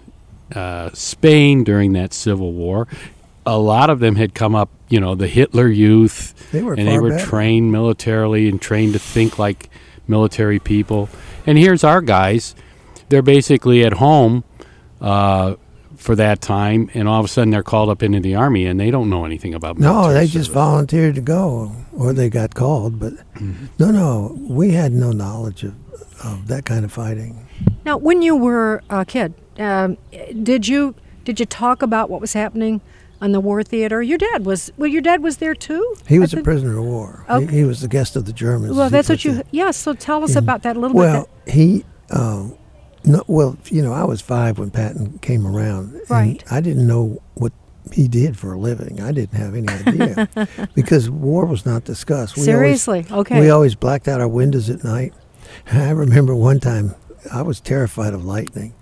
[0.54, 2.86] uh, Spain during that Civil War.
[3.46, 6.86] A lot of them had come up, you know, the Hitler Youth, They were and
[6.88, 7.24] they were better.
[7.26, 9.70] trained militarily and trained to think like
[10.06, 11.08] military people.
[11.46, 12.54] And here's our guys;
[13.08, 14.44] they're basically at home
[15.00, 15.54] uh,
[15.98, 18.78] for that time, and all of a sudden they're called up into the army, and
[18.80, 22.54] they don't know anything about No, military they just volunteered to go, or they got
[22.54, 22.98] called.
[22.98, 23.66] But Mm-hmm.
[23.78, 25.74] no, no, we had no knowledge of,
[26.24, 27.46] of that kind of fighting.
[27.84, 29.98] Now, when you were a kid, um,
[30.42, 32.80] did you did you talk about what was happening
[33.20, 34.00] on the war theater?
[34.00, 34.88] Your dad was well.
[34.88, 35.94] Your dad was there too.
[36.06, 37.24] He I was a prisoner of war.
[37.26, 37.56] He- Okay.
[37.58, 38.76] He, was the guest of the Germans.
[38.76, 39.38] Well, that's what you.
[39.40, 39.46] it.
[39.50, 39.72] Yeah.
[39.72, 40.38] So tell us Yeah.
[40.38, 41.54] about that a little Well, bit.
[41.54, 42.54] Well, he, um,
[43.08, 45.94] no, well, you know, I was five when Patton came around.
[45.94, 46.44] and Right.
[46.50, 47.52] I didn't know what
[47.92, 49.00] he did for a living.
[49.00, 50.28] I didn't have any idea
[50.74, 52.36] because war was not discussed.
[52.36, 53.06] We Seriously?
[53.10, 53.40] always, Okay.
[53.40, 55.14] We always blacked out our windows at night.
[55.72, 56.94] I remember one time
[57.32, 58.74] I was terrified of lightning,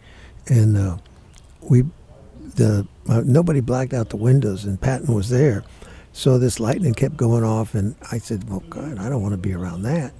[0.48, 0.96] and uh,
[1.62, 1.84] we,
[2.56, 5.62] the uh, nobody blacked out the windows, and Patton was there.
[6.12, 9.38] So this lightning kept going off, and I said, "Well, God, I don't want to
[9.38, 10.12] be around that."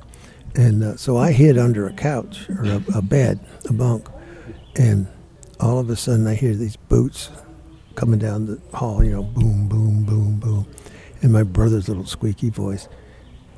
[0.57, 4.09] And uh, so I hid under a couch or a, a bed, a bunk,
[4.77, 5.07] and
[5.61, 7.31] all of a sudden I hear these boots
[7.95, 9.05] coming down the hall.
[9.05, 10.67] You know, boom, boom, boom, boom,
[11.21, 12.89] and my brother's little squeaky voice.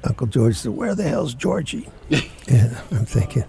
[0.03, 1.89] Uncle George said, "Where the hell's Georgie?"
[2.49, 3.45] and I'm thinking,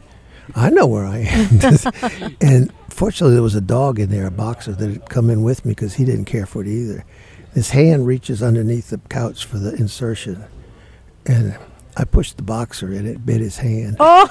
[0.55, 2.35] I know where I am.
[2.41, 5.65] and fortunately, there was a dog in there, a boxer that had come in with
[5.65, 7.05] me because he didn't care for it either.
[7.53, 10.45] His hand reaches underneath the couch for the insertion,
[11.25, 11.57] and
[11.99, 13.97] I pushed the boxer and it bit his hand.
[13.99, 14.27] a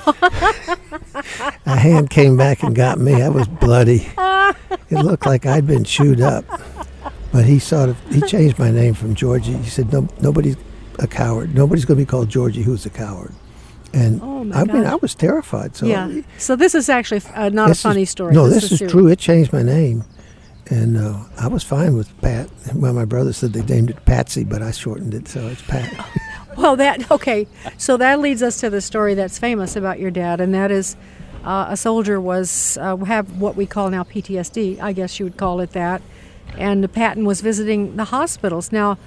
[1.66, 3.22] hand came back and got me.
[3.22, 4.08] I was bloody.
[4.90, 6.46] It looked like I'd been chewed up.
[7.30, 9.52] But he sort of he changed my name from Georgie.
[9.58, 10.56] He said, "No, nobody's
[10.98, 11.54] a coward.
[11.54, 13.34] Nobody's going to be called Georgie who's a coward."
[13.92, 14.86] And Oh, I mean.
[14.86, 15.76] I was terrified.
[15.76, 16.22] So yeah.
[16.38, 18.32] So this is actually uh, not a this is- funny story.
[18.34, 18.92] No, this, is serious.
[18.92, 19.08] true.
[19.08, 20.04] It changed my name,
[20.70, 22.48] and uh, I was fine with Pat.
[22.74, 25.92] Well, my brother said they named it Patsy, but I shortened it, so it's Pat.
[26.58, 27.46] Well, that okay.
[27.76, 30.96] So that leads us to the story that's famous about your dad, and that is
[31.44, 34.80] uh, a soldier was uh, have what we call now PTSD.
[34.80, 36.02] I guess you would call it that.
[36.56, 38.72] And the Patton was visiting the hospitals.
[38.72, 38.98] Now,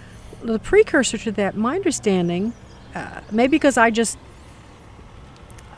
[0.42, 2.54] the precursor to that, my understanding,
[2.96, 4.18] uh, maybe because I just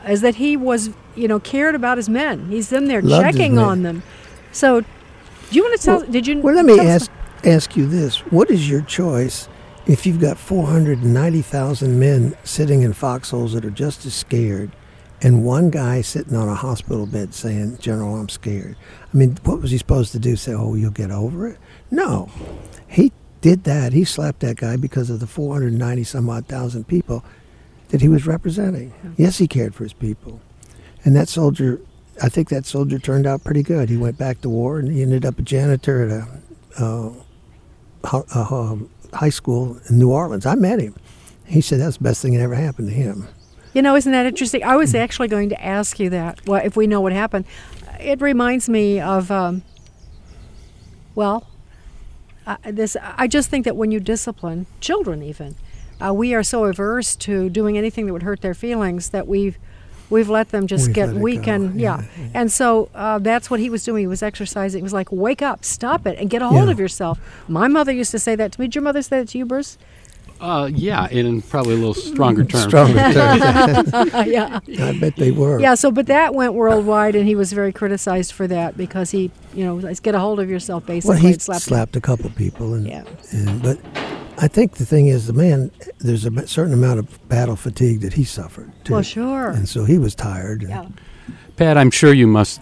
[0.06, 2.50] is that he was, you know, cared about his men.
[2.50, 4.02] He's in there Loved checking on them.
[4.52, 4.86] So, do
[5.50, 5.96] you want to tell?
[5.98, 6.40] Well- did you?
[6.40, 7.10] Well, let me us- ask
[7.44, 9.48] ask you this: What is your choice
[9.86, 14.06] if you've got four hundred and ninety thousand men sitting in foxholes that are just
[14.06, 14.70] as scared,
[15.22, 18.76] and one guy sitting on a hospital bed saying, "General, I'm scared."
[19.12, 20.36] I mean, what was he supposed to do?
[20.36, 21.58] Say, "Oh, you'll get over it"?
[21.90, 22.30] No,
[22.88, 23.92] he did that.
[23.92, 27.24] He slapped that guy because of the four hundred ninety some odd thousand people
[27.88, 28.92] that he was representing.
[29.16, 30.40] Yes, he cared for his people,
[31.04, 31.80] and that soldier.
[32.22, 33.90] I think that soldier turned out pretty good.
[33.90, 36.10] He went back to war and he ended up a janitor at
[36.78, 37.12] a, uh,
[38.04, 40.46] ho- a, um, high school in New Orleans.
[40.46, 40.94] I met him.
[41.46, 43.28] He said that's the best thing that ever happened to him.
[43.72, 44.62] You know, isn't that interesting?
[44.62, 46.46] I was actually going to ask you that.
[46.46, 47.44] Well, if we know what happened,
[47.98, 49.62] it reminds me of, um,
[51.14, 51.48] well,
[52.46, 52.96] uh, this.
[53.02, 55.56] I just think that when you discipline children, even,
[56.00, 59.58] uh, we are so averse to doing anything that would hurt their feelings that we've
[60.14, 62.00] we've let them just We've get weak and yeah.
[62.18, 64.00] yeah, And so uh, that's what he was doing.
[64.02, 64.78] He was exercising.
[64.78, 66.70] He was like, wake up, stop it, and get a hold Yeah.
[66.72, 67.18] of yourself.
[67.48, 68.66] My mother used to say that to me.
[68.68, 69.76] Did your mother say that to you, Bruce?
[70.40, 72.64] Uh, yeah, in probably a little stronger terms.
[72.64, 73.42] Stronger terms.
[74.26, 74.60] yeah.
[74.80, 75.58] I bet they were.
[75.60, 79.30] Yeah, so but that went worldwide, and he was very criticized for that because he,
[79.54, 80.84] you know, let's get a hold of yourself.
[80.86, 83.04] Basically, Well, he slapped slapped, a couple people, and, Yeah.
[83.32, 83.78] and but
[84.38, 88.14] I think the thing is, the man, there's a certain amount of battle fatigue that
[88.14, 88.72] he suffered.
[88.84, 88.94] Too.
[88.94, 89.50] Well, sure.
[89.50, 90.62] And so he was tired.
[90.62, 90.86] and- Yeah.
[91.56, 92.60] Pat, I'm sure you must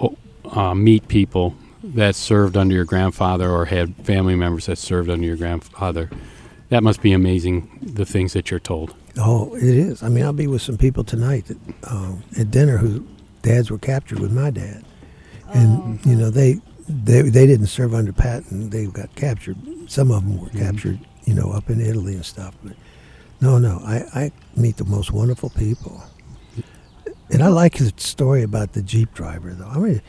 [0.00, 5.10] oh, uh, meet people that served under your grandfather or had family members that served
[5.10, 6.08] under your grandfather.
[6.68, 8.94] That must be amazing, the things that you're told.
[9.18, 10.02] Oh, it is.
[10.02, 11.58] I mean, I'll be with some people tonight that,
[11.90, 13.00] um, at dinner whose
[13.42, 14.84] dads were captured with my dad,
[15.52, 16.60] and you know they
[16.92, 18.70] they they didn't serve under Patton.
[18.70, 19.56] They got captured.
[19.88, 20.58] Some of them were mm-hmm.
[20.58, 22.54] captured, you know, up in Italy and stuff.
[22.62, 22.74] But
[23.40, 26.02] no, no, I I meet the most wonderful people,
[27.30, 29.68] and I like his story about the jeep driver though.
[29.68, 30.02] I mean,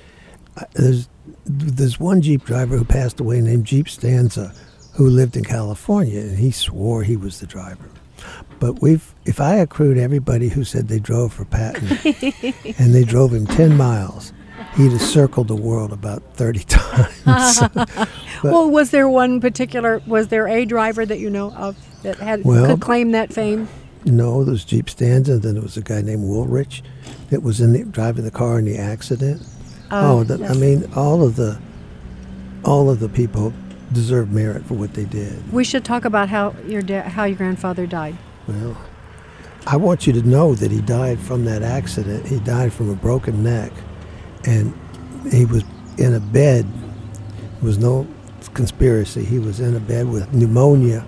[0.57, 1.09] I, there's
[1.45, 4.53] there's one jeep driver who passed away named Jeep Stanza,
[4.93, 7.89] who lived in California, and he swore he was the driver.
[8.59, 11.87] But we've, if I accrued everybody who said they drove for Patton,
[12.77, 14.31] and they drove him ten miles,
[14.75, 17.25] he'd have circled the world about thirty times.
[18.43, 20.01] well, was there one particular?
[20.07, 23.67] Was there a driver that you know of that had Well- could claim that fame?
[24.05, 26.81] no, there was Jeep Stanza, and then there was a guy named Woodring
[27.29, 29.41] that was in the, driving the car in the accident.
[29.91, 31.57] Oh, Oh, the, I mean, all of the,
[32.65, 33.53] all of the people
[33.93, 35.53] deserve merit for what they did.
[35.53, 38.17] We should talk about how your da- how your grandfather died.
[38.47, 38.75] Well,
[39.65, 42.25] I want you to know that he died from that accident.
[42.27, 43.71] He died from a broken neck,
[44.45, 44.73] and
[45.31, 45.63] he was
[45.97, 46.65] in a bed.
[46.65, 48.07] There was no
[48.53, 49.23] conspiracy.
[49.23, 51.05] He was in a bed with pneumonia,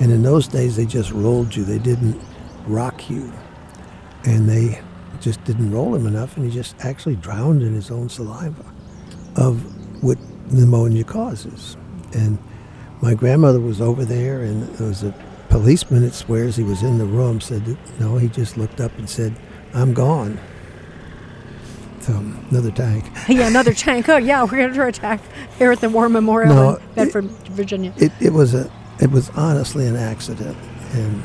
[0.00, 1.64] and in those days they just rolled you.
[1.64, 2.20] They didn't
[2.66, 3.32] rock you,
[4.24, 4.80] and they
[5.20, 8.64] just didn't roll him enough, and he just actually drowned in his own saliva
[9.36, 9.62] of
[10.02, 10.18] what
[10.50, 11.76] pneumonia causes.
[12.14, 12.38] And
[13.02, 15.14] my grandmother was over there, and there was a
[15.48, 17.40] policeman that swears he was in the room.
[17.40, 19.34] Said, no, he just looked up and said,
[19.74, 20.38] "I'm gone."
[22.00, 22.14] So
[22.50, 23.04] another tank.
[23.28, 24.08] yeah, another tank.
[24.08, 25.20] Oh, yeah, we're under attack
[25.58, 27.92] here at the War Memorial No, in Bedford, Virginia.
[27.98, 30.56] It, it was a it was honestly an accident,
[30.92, 31.22] and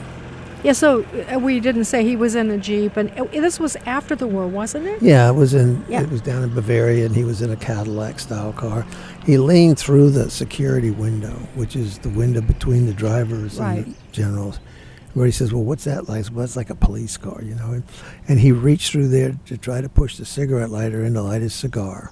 [0.64, 3.76] Yeah, so uh, we didn't say he was in a jeep, and uh, this was
[3.86, 5.02] after the war, wasn't it?
[5.02, 6.02] yeah, it was in Yeah.
[6.02, 8.86] it was down in Bavaria, and he was in a Cadillac style car.
[9.26, 13.94] He leaned through the security window, which is the window between the drivers and the
[14.12, 14.60] generals.
[15.16, 17.72] Where he says, "Well, what's that like?" Well, it's like a police car, you know.
[17.72, 17.84] And,
[18.28, 21.42] and he reached through there to try to push the cigarette lighter in to light
[21.42, 22.12] his cigar,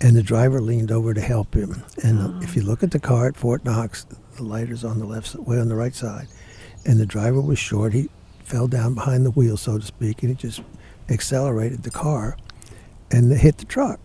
[0.00, 1.84] and the driver leaned over to help him.
[2.02, 5.34] And if you look at the car at Fort Knox, the lighter's on the left,
[5.36, 6.28] way on the right side,
[6.86, 7.92] and the driver was short.
[7.92, 8.08] He
[8.42, 10.62] fell down behind the wheel, so to speak, and he just
[11.10, 12.36] accelerated the car,
[13.10, 14.00] and hit the truck.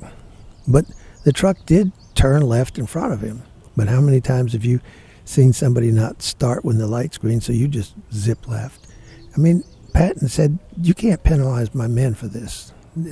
[0.67, 0.85] But
[1.23, 3.43] the truck did turn left in front of him.
[3.77, 4.81] But how many times have you
[5.25, 8.87] seen somebody not start when the light's green, so you just zip left?
[9.35, 12.71] I mean, Patton said, You can't penalize my men for this.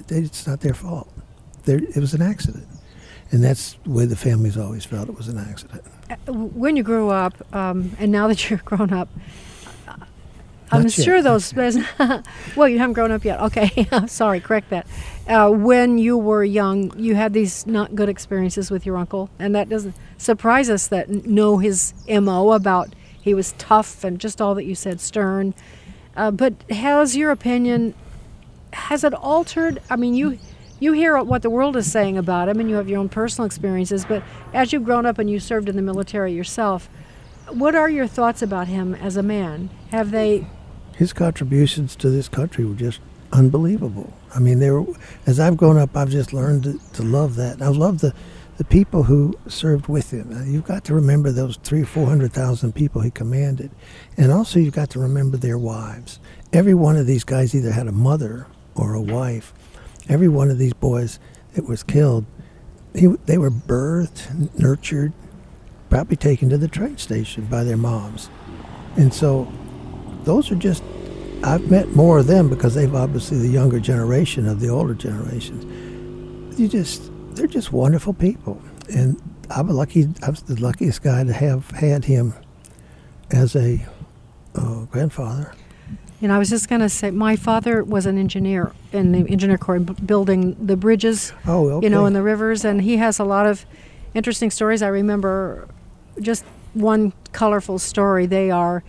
[0.10, 1.12] It's not their fault.
[1.66, 2.68] There, it was an accident.
[3.32, 5.84] And that's the way the families always felt it was an accident.
[6.10, 9.10] Uh, When you grew up, um, and now that you're grown up,
[10.74, 11.78] I'm Not sure not those.
[12.56, 13.40] well, you haven't grown up yet.
[13.42, 14.88] Okay, sorry, correct that.
[15.28, 19.56] Uh, when you were young, you had these not good experiences with your uncle, and
[19.56, 20.88] that doesn't surprise us.
[20.88, 25.54] That know his mo about he was tough and just all that you said, stern.
[26.16, 27.96] Uh, but has your opinion
[28.74, 29.82] has it altered?
[29.90, 30.40] I mean, you
[30.80, 33.46] you hear what the world is saying about him, and you have your own personal
[33.46, 34.04] experiences.
[34.06, 36.90] But as you've grown up and you served in the military yourself,
[37.50, 39.70] what are your thoughts about him as a man?
[39.92, 40.48] Have they?
[40.96, 43.00] His contributions to this country were just
[43.32, 44.14] unbelievable.
[44.36, 44.86] I mean, they were,
[45.26, 47.62] as I've grown up, I've just learned to, to love that.
[47.62, 48.14] I love the,
[48.58, 50.36] the people who served with him.
[50.36, 53.72] Uh, You've got to remember those three, four hundred thousand people he commanded,
[54.18, 56.20] and also you've got to remember their wives.
[56.52, 58.46] Every one of these guys either had a mother
[58.76, 59.54] or a wife.
[60.10, 61.20] Every one of these boys
[61.54, 62.26] that was killed,
[62.94, 65.14] he, they were birthed, nurtured,
[65.90, 68.30] probably taken to the train station by their moms,
[68.96, 69.52] and so
[70.24, 70.84] those are just
[71.44, 76.60] I've met more of them because they've obviously the younger generation of the older generations.
[76.60, 78.62] You just they're just wonderful people,
[78.94, 80.08] and I'm a lucky.
[80.22, 82.34] I was the luckiest guy to have had him
[83.32, 83.86] as a
[84.56, 85.54] uh, grandfather.
[86.22, 89.30] You know, I was just going to say, my father was an engineer in the
[89.30, 91.34] engineer corps, b- building the bridges.
[91.46, 91.86] Oh, okay.
[91.86, 93.66] You know, in the rivers, and he has a lot of
[94.14, 94.82] interesting stories.
[94.82, 95.68] I remember
[96.22, 98.26] just one colorful story.
[98.26, 98.84] They are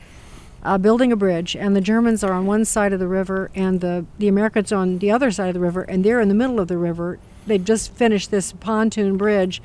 [0.64, 3.80] uh, building a bridge, and the Germans are on one side of the river, and
[3.80, 6.58] the the Americans on the other side of the river, and they're in the middle
[6.60, 7.18] of the river.
[7.46, 9.60] They just finished this pontoon bridge,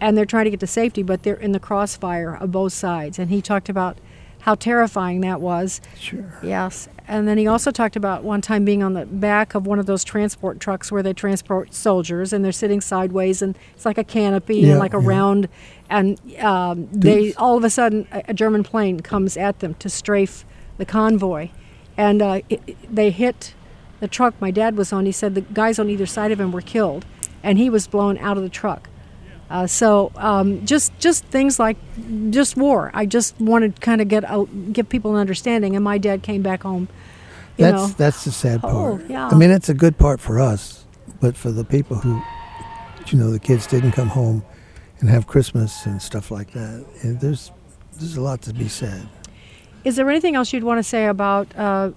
[0.00, 3.18] and they're trying to get to safety, but they're in the crossfire of both sides.
[3.18, 3.98] And he talked about
[4.44, 5.80] how terrifying that was.
[5.98, 6.22] Sure.
[6.42, 6.86] Yes.
[7.08, 9.86] And then he also talked about one time being on the back of one of
[9.86, 14.04] those transport trucks where they transport soldiers and they're sitting sideways and it's like a
[14.04, 15.08] canopy Yeah, and like a yeah.
[15.08, 15.48] round.
[15.88, 19.88] And um, they all of a sudden, a, a German plane comes at them to
[19.88, 20.44] strafe
[20.76, 21.48] the convoy.
[21.96, 23.54] And uh, it, it- they hit
[24.00, 25.06] the truck my dad was on.
[25.06, 27.06] He said the guys on either side of him were killed
[27.42, 28.90] and he was blown out of the truck.
[29.50, 31.76] Uh, so um, just just things like
[32.30, 32.90] just war.
[32.94, 35.76] I just wanted to kind of get a, give people an understanding.
[35.76, 36.88] And my dad came back home.
[37.56, 39.10] You That's know, that's the sad Oh, part.
[39.10, 39.28] yeah.
[39.28, 40.84] I mean, it's a good part for us,
[41.20, 42.20] but for the people who,
[43.08, 44.42] you know, the kids didn't come home
[45.00, 46.84] and have Christmas and stuff like that.
[47.02, 47.52] And there's
[47.92, 49.06] there's a lot to be said.
[49.84, 51.90] is there anything else you'd want to say about uh,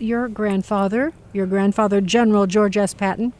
[0.00, 2.94] your grandfather, your grandfather General George S.
[2.94, 3.32] Patton,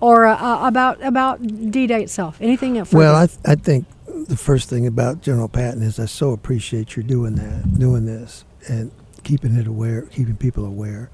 [0.00, 2.38] or uh, uh, about about D-Day itself?
[2.40, 2.74] Anything?
[2.74, 3.14] that Well.
[3.14, 7.02] I th- I think the first thing about General Patton is I so appreciate you
[7.02, 8.90] doing that, doing this, and
[9.22, 11.10] keeping it aware, keeping people aware.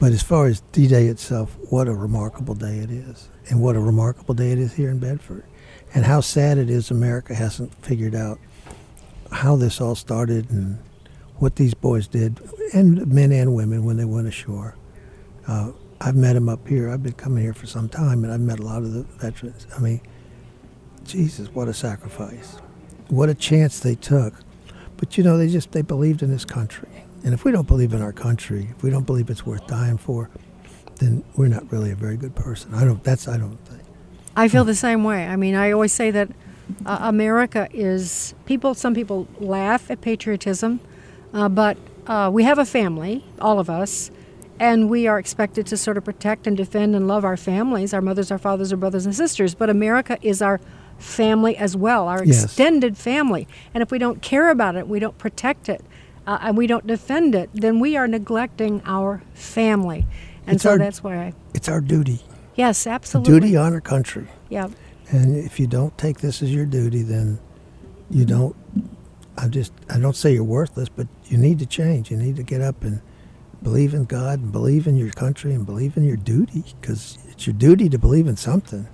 [0.00, 3.80] But as far as D-Day itself, what a remarkable day it is, and what a
[3.80, 5.44] remarkable day it is here in Bedford,
[5.94, 8.38] and how sad it is America hasn't figured out
[9.30, 10.78] how this all started and
[11.36, 12.40] what these boys did,
[12.72, 14.76] and men and women when they went ashore.
[15.46, 16.90] Uh, I've met them up here.
[16.90, 19.66] I've been coming here for some time, and I've met a lot of the veterans.
[19.76, 20.00] I mean,
[21.04, 22.56] Jesus, what a sacrifice.
[23.08, 24.34] What a chance they took.
[24.96, 26.88] But you know, they just they believed in this country.
[27.24, 29.96] And if we don't believe in our country, if we don't believe it's worth dying
[29.96, 30.30] for,
[30.96, 32.74] then we're not really a very good person.
[32.74, 33.82] I don't that's I don't think.
[34.36, 35.26] I feel the same way.
[35.26, 36.28] I mean, I always say that
[36.84, 38.74] uh, America is people.
[38.74, 40.80] Some people laugh at patriotism,
[41.34, 41.76] uh, but
[42.06, 44.10] uh, we have a family, all of us,
[44.60, 48.00] and we are expected to sort of protect and defend and love our families, our
[48.00, 49.54] mothers, our fathers, our brothers and sisters.
[49.54, 50.60] But America is our
[50.98, 52.44] family as well, our Yes.
[52.44, 53.48] extended family.
[53.74, 55.82] And if we don't care about it, we don't protect it,
[56.26, 60.06] uh, and we don't defend it, then we are neglecting our family.
[60.46, 61.32] And It's so our- that's why I.
[61.52, 62.20] It's our duty.
[62.54, 63.32] Yes, absolutely.
[63.40, 64.26] Duty on our country.
[64.50, 64.68] Yeah.
[65.10, 67.38] And if you don't take this as your duty, then
[68.10, 68.54] you don't.
[69.36, 72.10] I just I don't say you're worthless, but you need to change.
[72.10, 73.00] You need to get up and
[73.62, 77.46] believe in God and believe in your country and believe in your duty because it's
[77.46, 78.86] your duty to believe in something.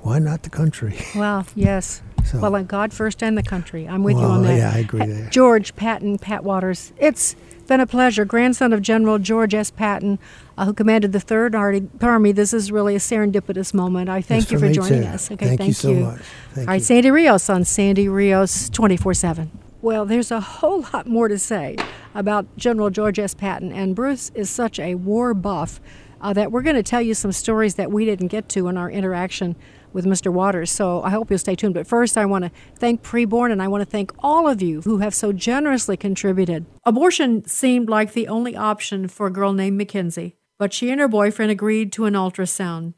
[0.00, 0.98] Why not the country?
[1.16, 2.02] Well, yes.
[2.24, 3.88] So- well, God first and the country.
[3.88, 4.56] I'm with you on that.
[4.56, 5.30] yeah, I agree there.
[5.30, 6.92] George Patton, Pat Waters.
[6.98, 7.34] It's
[7.68, 8.24] been a pleasure.
[8.24, 9.70] Grandson of General George S.
[9.70, 10.18] Patton,
[10.58, 12.32] uh, who commanded the Third Army.
[12.32, 14.08] This is really a serendipitous moment.
[14.08, 15.08] I thank Yes, you for for joining too.
[15.08, 15.30] us.
[15.30, 16.20] Okay, Thank thank, you so much.
[16.52, 16.84] Thank All right, you.
[16.84, 19.50] Sandy Rios on Sandy Rios 24 7.
[19.86, 21.76] Well, there's a whole lot more to say
[22.12, 23.34] about General George S.
[23.34, 25.80] Patton, and Bruce is such a war buff
[26.20, 28.76] uh, that we're going to tell you some stories that we didn't get to in
[28.76, 29.54] our interaction
[29.92, 30.32] with Mr.
[30.32, 30.72] Waters.
[30.72, 31.74] So I hope you'll stay tuned.
[31.74, 34.80] But first, I want to thank Preborn, and I want to thank all of you
[34.80, 36.66] who have so generously contributed.
[36.82, 41.06] Abortion seemed like the only option for a girl named Mackenzie, but she and her
[41.06, 42.94] boyfriend agreed to an ultrasound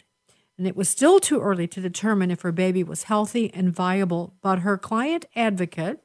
[0.58, 4.34] and it was still too early to determine if her baby was healthy and viable,
[4.42, 6.00] but her client advocate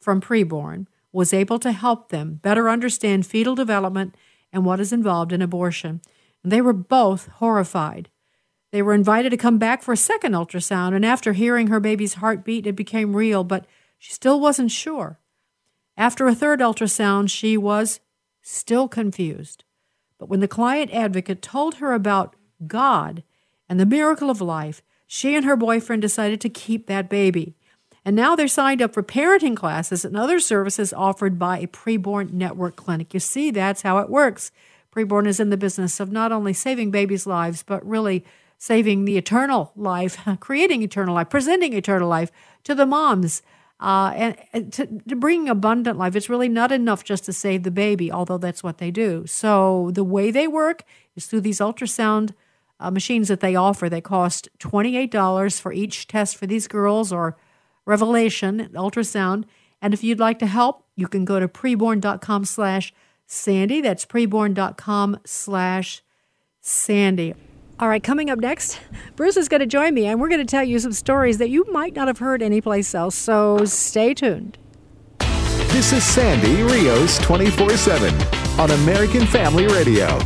[0.00, 4.14] from preborn was able to help them better understand fetal development
[4.52, 6.00] and what is involved in abortion.
[6.42, 8.08] And they were both horrified.
[8.72, 12.14] They were invited to come back for a second ultrasound, and after hearing her baby's
[12.14, 13.66] heartbeat, it became real, but
[13.98, 15.18] she still wasn't sure.
[15.96, 18.00] After a third ultrasound, she was
[18.42, 19.64] still confused.
[20.18, 22.36] But when the client advocate told her about
[22.66, 23.22] God
[23.68, 27.56] and the miracle of life, she and her boyfriend decided to keep that baby.
[28.04, 32.32] And now they're signed up for parenting classes and other services offered by a preborn
[32.32, 33.12] network clinic.
[33.12, 34.52] You see, that's how it works.
[34.94, 38.24] Preborn is in the business of not only saving babies' lives, but really
[38.58, 42.32] saving the eternal life, creating eternal life, presenting eternal life
[42.64, 43.42] to the moms,
[43.80, 46.16] uh, and, and to, to bring abundant life.
[46.16, 49.26] It's really not enough just to save the baby, although that's what they do.
[49.26, 50.84] So the way they work
[51.16, 52.34] is through these ultrasound
[52.78, 53.88] uh, machines that they offer.
[53.88, 57.36] They cost $28 for each test for these girls or
[57.86, 59.44] Revelation ultrasound.
[59.82, 62.92] And if you'd like to help, you can go to preborn.com slash
[63.26, 63.80] Sandy.
[63.80, 66.02] That's preborn.com slash
[66.60, 67.34] Sandy.
[67.78, 68.78] All right, coming up next,
[69.16, 71.48] Bruce is going to join me, and we're going to tell you some stories that
[71.48, 73.14] you might not have heard anyplace else.
[73.14, 74.58] So stay tuned.
[75.68, 78.14] This is Sandy Rios 24 7
[78.60, 80.18] on American Family Radio.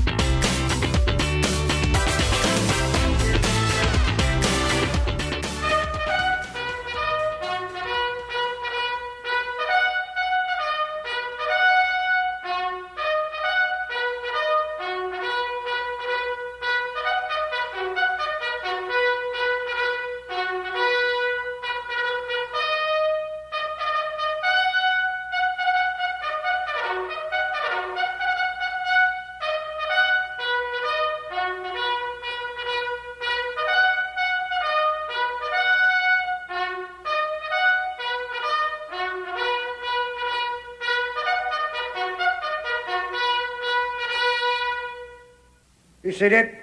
[46.15, 46.57] Seated?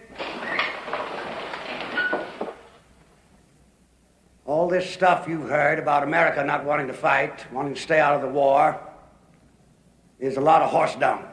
[4.46, 8.16] All this stuff you've heard about America not wanting to fight, wanting to stay out
[8.16, 8.80] of the war,
[10.20, 11.26] is a lot of horse dung.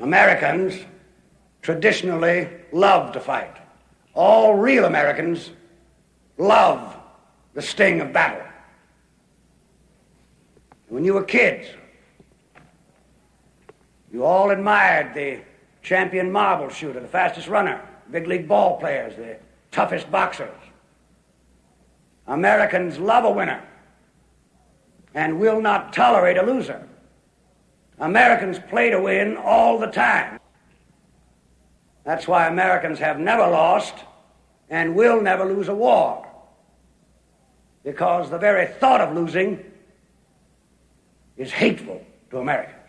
[0.00, 0.74] Americans
[1.62, 3.56] traditionally love to fight.
[4.14, 5.50] All real Americans
[6.38, 6.96] love
[7.54, 8.46] the sting of battle.
[10.88, 11.66] When you were kids,
[14.12, 15.40] you all admired the
[15.82, 19.36] champion marble shooter, the fastest runner, big league ball players, the
[19.70, 20.54] toughest boxers.
[22.26, 23.62] Americans love a winner
[25.14, 26.86] and will not tolerate a loser.
[27.98, 30.38] Americans play to win all the time.
[32.04, 33.94] That's why Americans have never lost
[34.70, 36.26] and will never lose a war.
[37.82, 39.64] Because the very thought of losing
[41.36, 42.79] is hateful to Americans.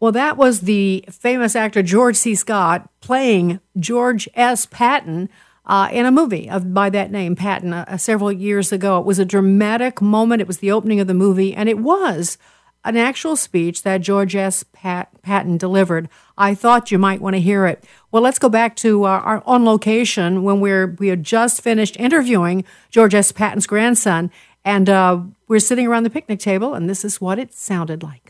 [0.00, 2.34] Well, that was the famous actor George C.
[2.34, 4.64] Scott playing George S.
[4.64, 5.28] Patton
[5.66, 8.98] uh, in a movie of, by that name, Patton, uh, several years ago.
[8.98, 10.40] It was a dramatic moment.
[10.40, 12.38] It was the opening of the movie, and it was
[12.82, 14.64] an actual speech that George S.
[14.72, 16.08] Pat- Patton delivered.
[16.38, 17.84] I thought you might want to hear it.
[18.10, 22.00] Well, let's go back to uh, our on location when we're we had just finished
[22.00, 23.32] interviewing George S.
[23.32, 24.30] Patton's grandson,
[24.64, 28.29] and uh, we're sitting around the picnic table, and this is what it sounded like.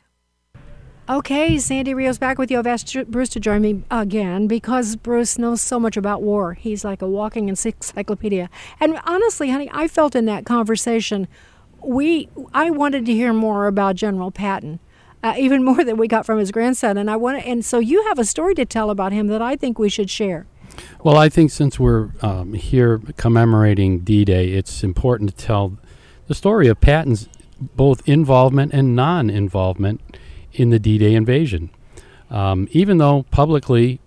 [1.10, 2.58] Okay, Sandy Rios back with you.
[2.60, 6.54] I've asked Bruce to join me again because Bruce knows so much about war.
[6.54, 8.48] He's like a walking encyclopedia.
[8.78, 11.26] And honestly, honey, I felt in that conversation,
[11.84, 14.78] we I wanted to hear more about General Patton.
[15.20, 18.06] Uh, even more than we got from his grandson, and I want and so you
[18.06, 20.46] have a story to tell about him that I think we should share.
[21.02, 25.76] Well, I think since we're um, here commemorating D-Day, it's important to tell
[26.28, 27.28] the story of Patton's
[27.60, 30.00] both involvement and non-involvement
[30.52, 31.70] in the D Day invasion.
[32.30, 34.00] Um, even though publicly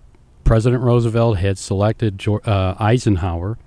[0.44, 3.58] President Roosevelt had selected uh, Eisenhower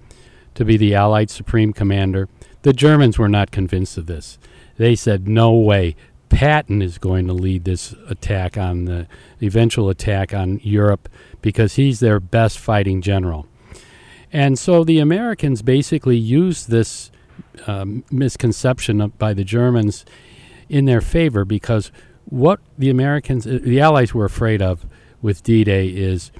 [0.54, 2.28] to be the Allied Supreme Commander,
[2.62, 4.38] the Germans were not convinced of this.
[4.76, 5.96] They said, no way.
[6.28, 9.06] Patton is going to lead this attack on the
[9.40, 11.08] eventual attack on Europe
[11.40, 13.46] because he's their best fighting general.
[14.32, 17.10] And so the Americans basically used this
[17.66, 20.04] um, misconception by the Germans
[20.68, 21.92] in their favor because
[22.26, 24.86] what the Americans, uh, the Allies were afraid of
[25.22, 26.30] with D Day is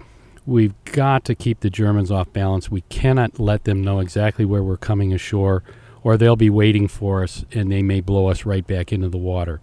[0.45, 2.70] we've got to keep the Germans off balance.
[2.70, 5.62] We cannot let them know exactly where we're coming ashore,
[6.03, 9.18] or they'll be waiting for us and they may blow us right back into the
[9.18, 9.61] water.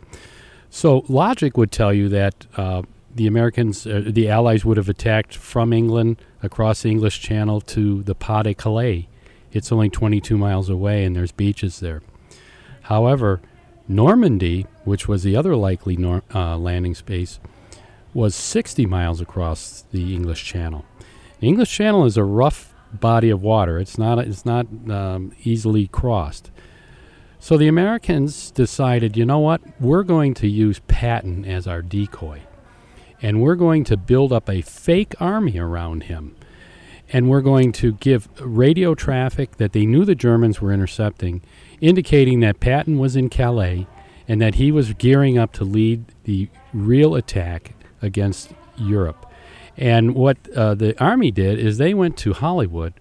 [0.70, 2.82] So, logic would tell you that uh,
[3.14, 8.02] the Americans, uh, the Allies would have attacked from England across the English Channel to
[8.04, 9.08] the Pas de Calais.
[9.52, 12.02] It's only 22 miles away and there's beaches there.
[12.84, 13.40] However,
[13.88, 17.40] Normandy, which was the other likely nor- uh, landing space,
[18.14, 20.86] was 60 miles across the English Channel.
[21.40, 23.80] The English Channel is a rough body of water.
[23.80, 26.52] It's not it's not um, easily crossed.
[27.40, 29.62] So the Americans decided, you know what?
[29.82, 32.44] We're going to use Patton as our decoy.
[33.22, 36.38] And we're going to build up a fake army around him.
[37.10, 41.42] And we're going to give radio traffic that they knew the Germans were intercepting
[41.82, 43.88] indicating that Patton was in Calais
[44.28, 49.26] and that he was gearing up to lead the real attack against Europe.
[49.78, 52.94] And what uh, the Army did is they went to Hollywood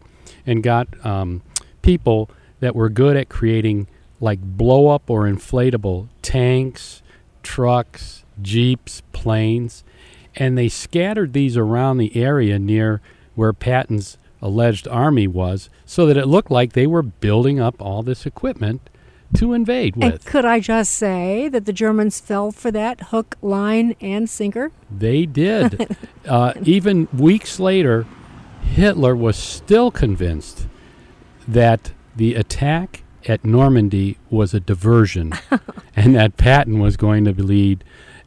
[0.47, 1.43] and got um,
[1.83, 3.89] people that were good at creating
[4.21, 7.03] like blow up or inflatable tanks,
[7.43, 9.85] trucks, jeeps, planes,
[10.37, 13.01] and they scattered these around the area near
[13.35, 18.03] where Patton's alleged army was so that it looked like they were building up all
[18.03, 18.89] this equipment
[19.35, 20.05] to invade with.
[20.05, 24.73] And could I just say that the Germans fell for that hook, line, and sinker?
[24.91, 25.97] They did.
[26.29, 28.07] uh, even weeks later,
[28.63, 30.67] Hitler was still convinced
[31.47, 35.33] that the attack at Normandy was a diversion,
[35.97, 37.85] and that Patton was going to lead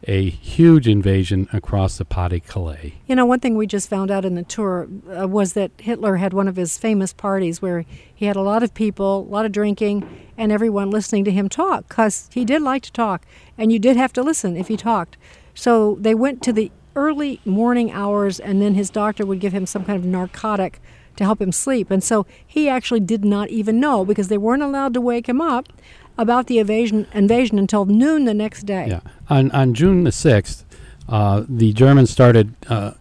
[0.08, 2.94] a huge invasion across the Pas de Calais.
[3.08, 6.18] You know, one thing we just found out in the tour uh, was that Hitler
[6.18, 9.46] had one of his famous parties where he had a lot of people, a lot
[9.46, 13.26] of drinking, and everyone listening to him talk because he did like to talk,
[13.58, 15.18] and you did have to listen if he talked.
[15.54, 19.66] So they went to the early morning hours, and then his doctor would give him
[19.66, 20.80] some kind of narcotic
[21.16, 21.90] to help him sleep.
[21.90, 25.42] And so he actually did not even know because they weren't allowed to wake him
[25.42, 25.70] up
[26.18, 28.88] about the invasion, invasion until noon the next day.
[28.88, 29.00] Yeah.
[29.30, 30.64] On, on June the 6th,
[31.08, 32.94] uh, the Germans started uh,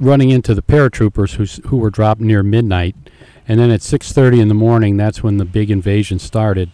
[0.00, 2.96] running into the paratroopers who, who were dropped near midnight.
[3.46, 6.70] And then at 6.30 in the morning, that's when the big invasion started.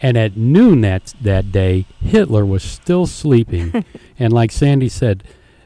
[0.00, 3.84] And at noon that, that day, Hitler was still sleeping.
[4.18, 5.22] and like Sandy said,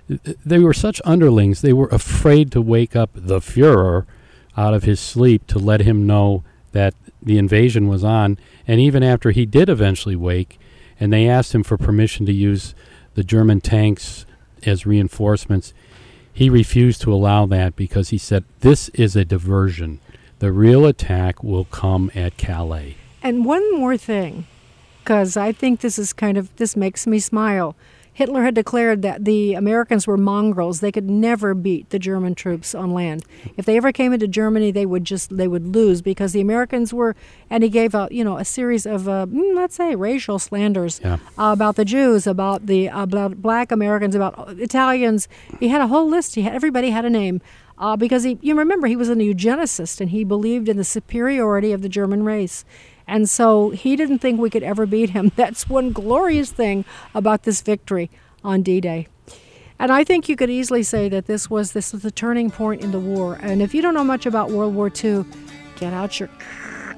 [0.09, 4.07] they were such underlings, they were afraid to wake up the Fuhrer
[4.57, 8.39] out of his sleep to let him know that the invasion was on.
[8.67, 10.59] And even after he did eventually wake,
[11.01, 12.75] and they asked him for permission to use
[13.15, 14.27] the German tanks
[14.65, 15.73] as reinforcements,
[16.33, 20.01] he refused to allow that because he said, This is a diversion.
[20.39, 22.97] The real attack will come at Calais.
[23.23, 24.47] And one more thing,
[25.01, 27.75] because I think this is kind of, this makes me smile.
[28.19, 30.81] Hitler had declared that the Americans were mongrels.
[30.81, 33.25] They could never beat the German troops on land.
[33.57, 36.93] If they ever came into Germany, they would just they would lose because the Americans
[36.93, 37.15] were.
[37.49, 41.01] And he gave a you know a series of uh, mm, let's say racial slanders
[41.01, 41.19] yeah.
[41.39, 45.29] uh, about the Jews, about the uh, about black Americans, about Italians.
[45.61, 46.35] He had a whole list.
[46.35, 47.41] He had everybody had a name.
[47.81, 51.71] Uh, because he, you remember, he was an eugenicist and he believed in the superiority
[51.71, 52.65] of the German race.
[53.09, 55.33] And so he didn't think we could ever beat him.
[55.37, 56.85] That's one glorious thing
[57.15, 58.11] about this victory
[58.45, 59.09] on D Day.
[59.81, 62.83] And I think you could easily say that this was this was the turning point
[62.83, 63.39] in the war.
[63.41, 65.25] And if you don't know much about World War II,
[65.77, 66.29] get out your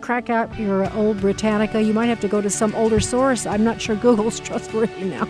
[0.00, 1.82] crack out your old Britannica.
[1.82, 3.46] You might have to go to some older source.
[3.46, 5.28] I'm not sure Google's trustworthy now.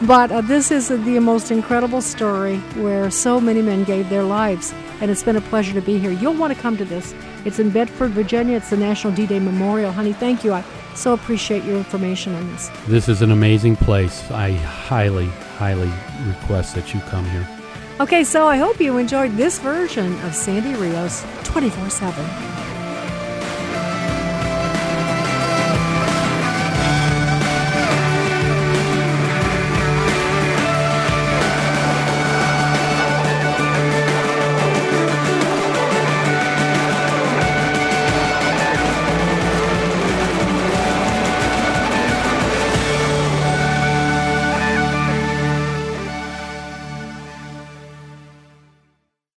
[0.02, 4.74] but uh, this is the most incredible story where so many men gave their lives.
[5.00, 6.10] And it's been a pleasure to be here.
[6.10, 7.14] You'll want to come to this.
[7.46, 8.56] It's in Bedford, Virginia.
[8.56, 9.92] It's the National D Day Memorial.
[9.92, 10.52] Honey, thank you.
[10.52, 10.64] I
[10.96, 12.72] so appreciate your information on this.
[12.88, 14.28] This is an amazing place.
[14.32, 15.92] I highly, highly
[16.26, 17.48] request that you come here.
[18.00, 22.75] Okay, so I hope you enjoyed this version of Sandy Rios 24 7.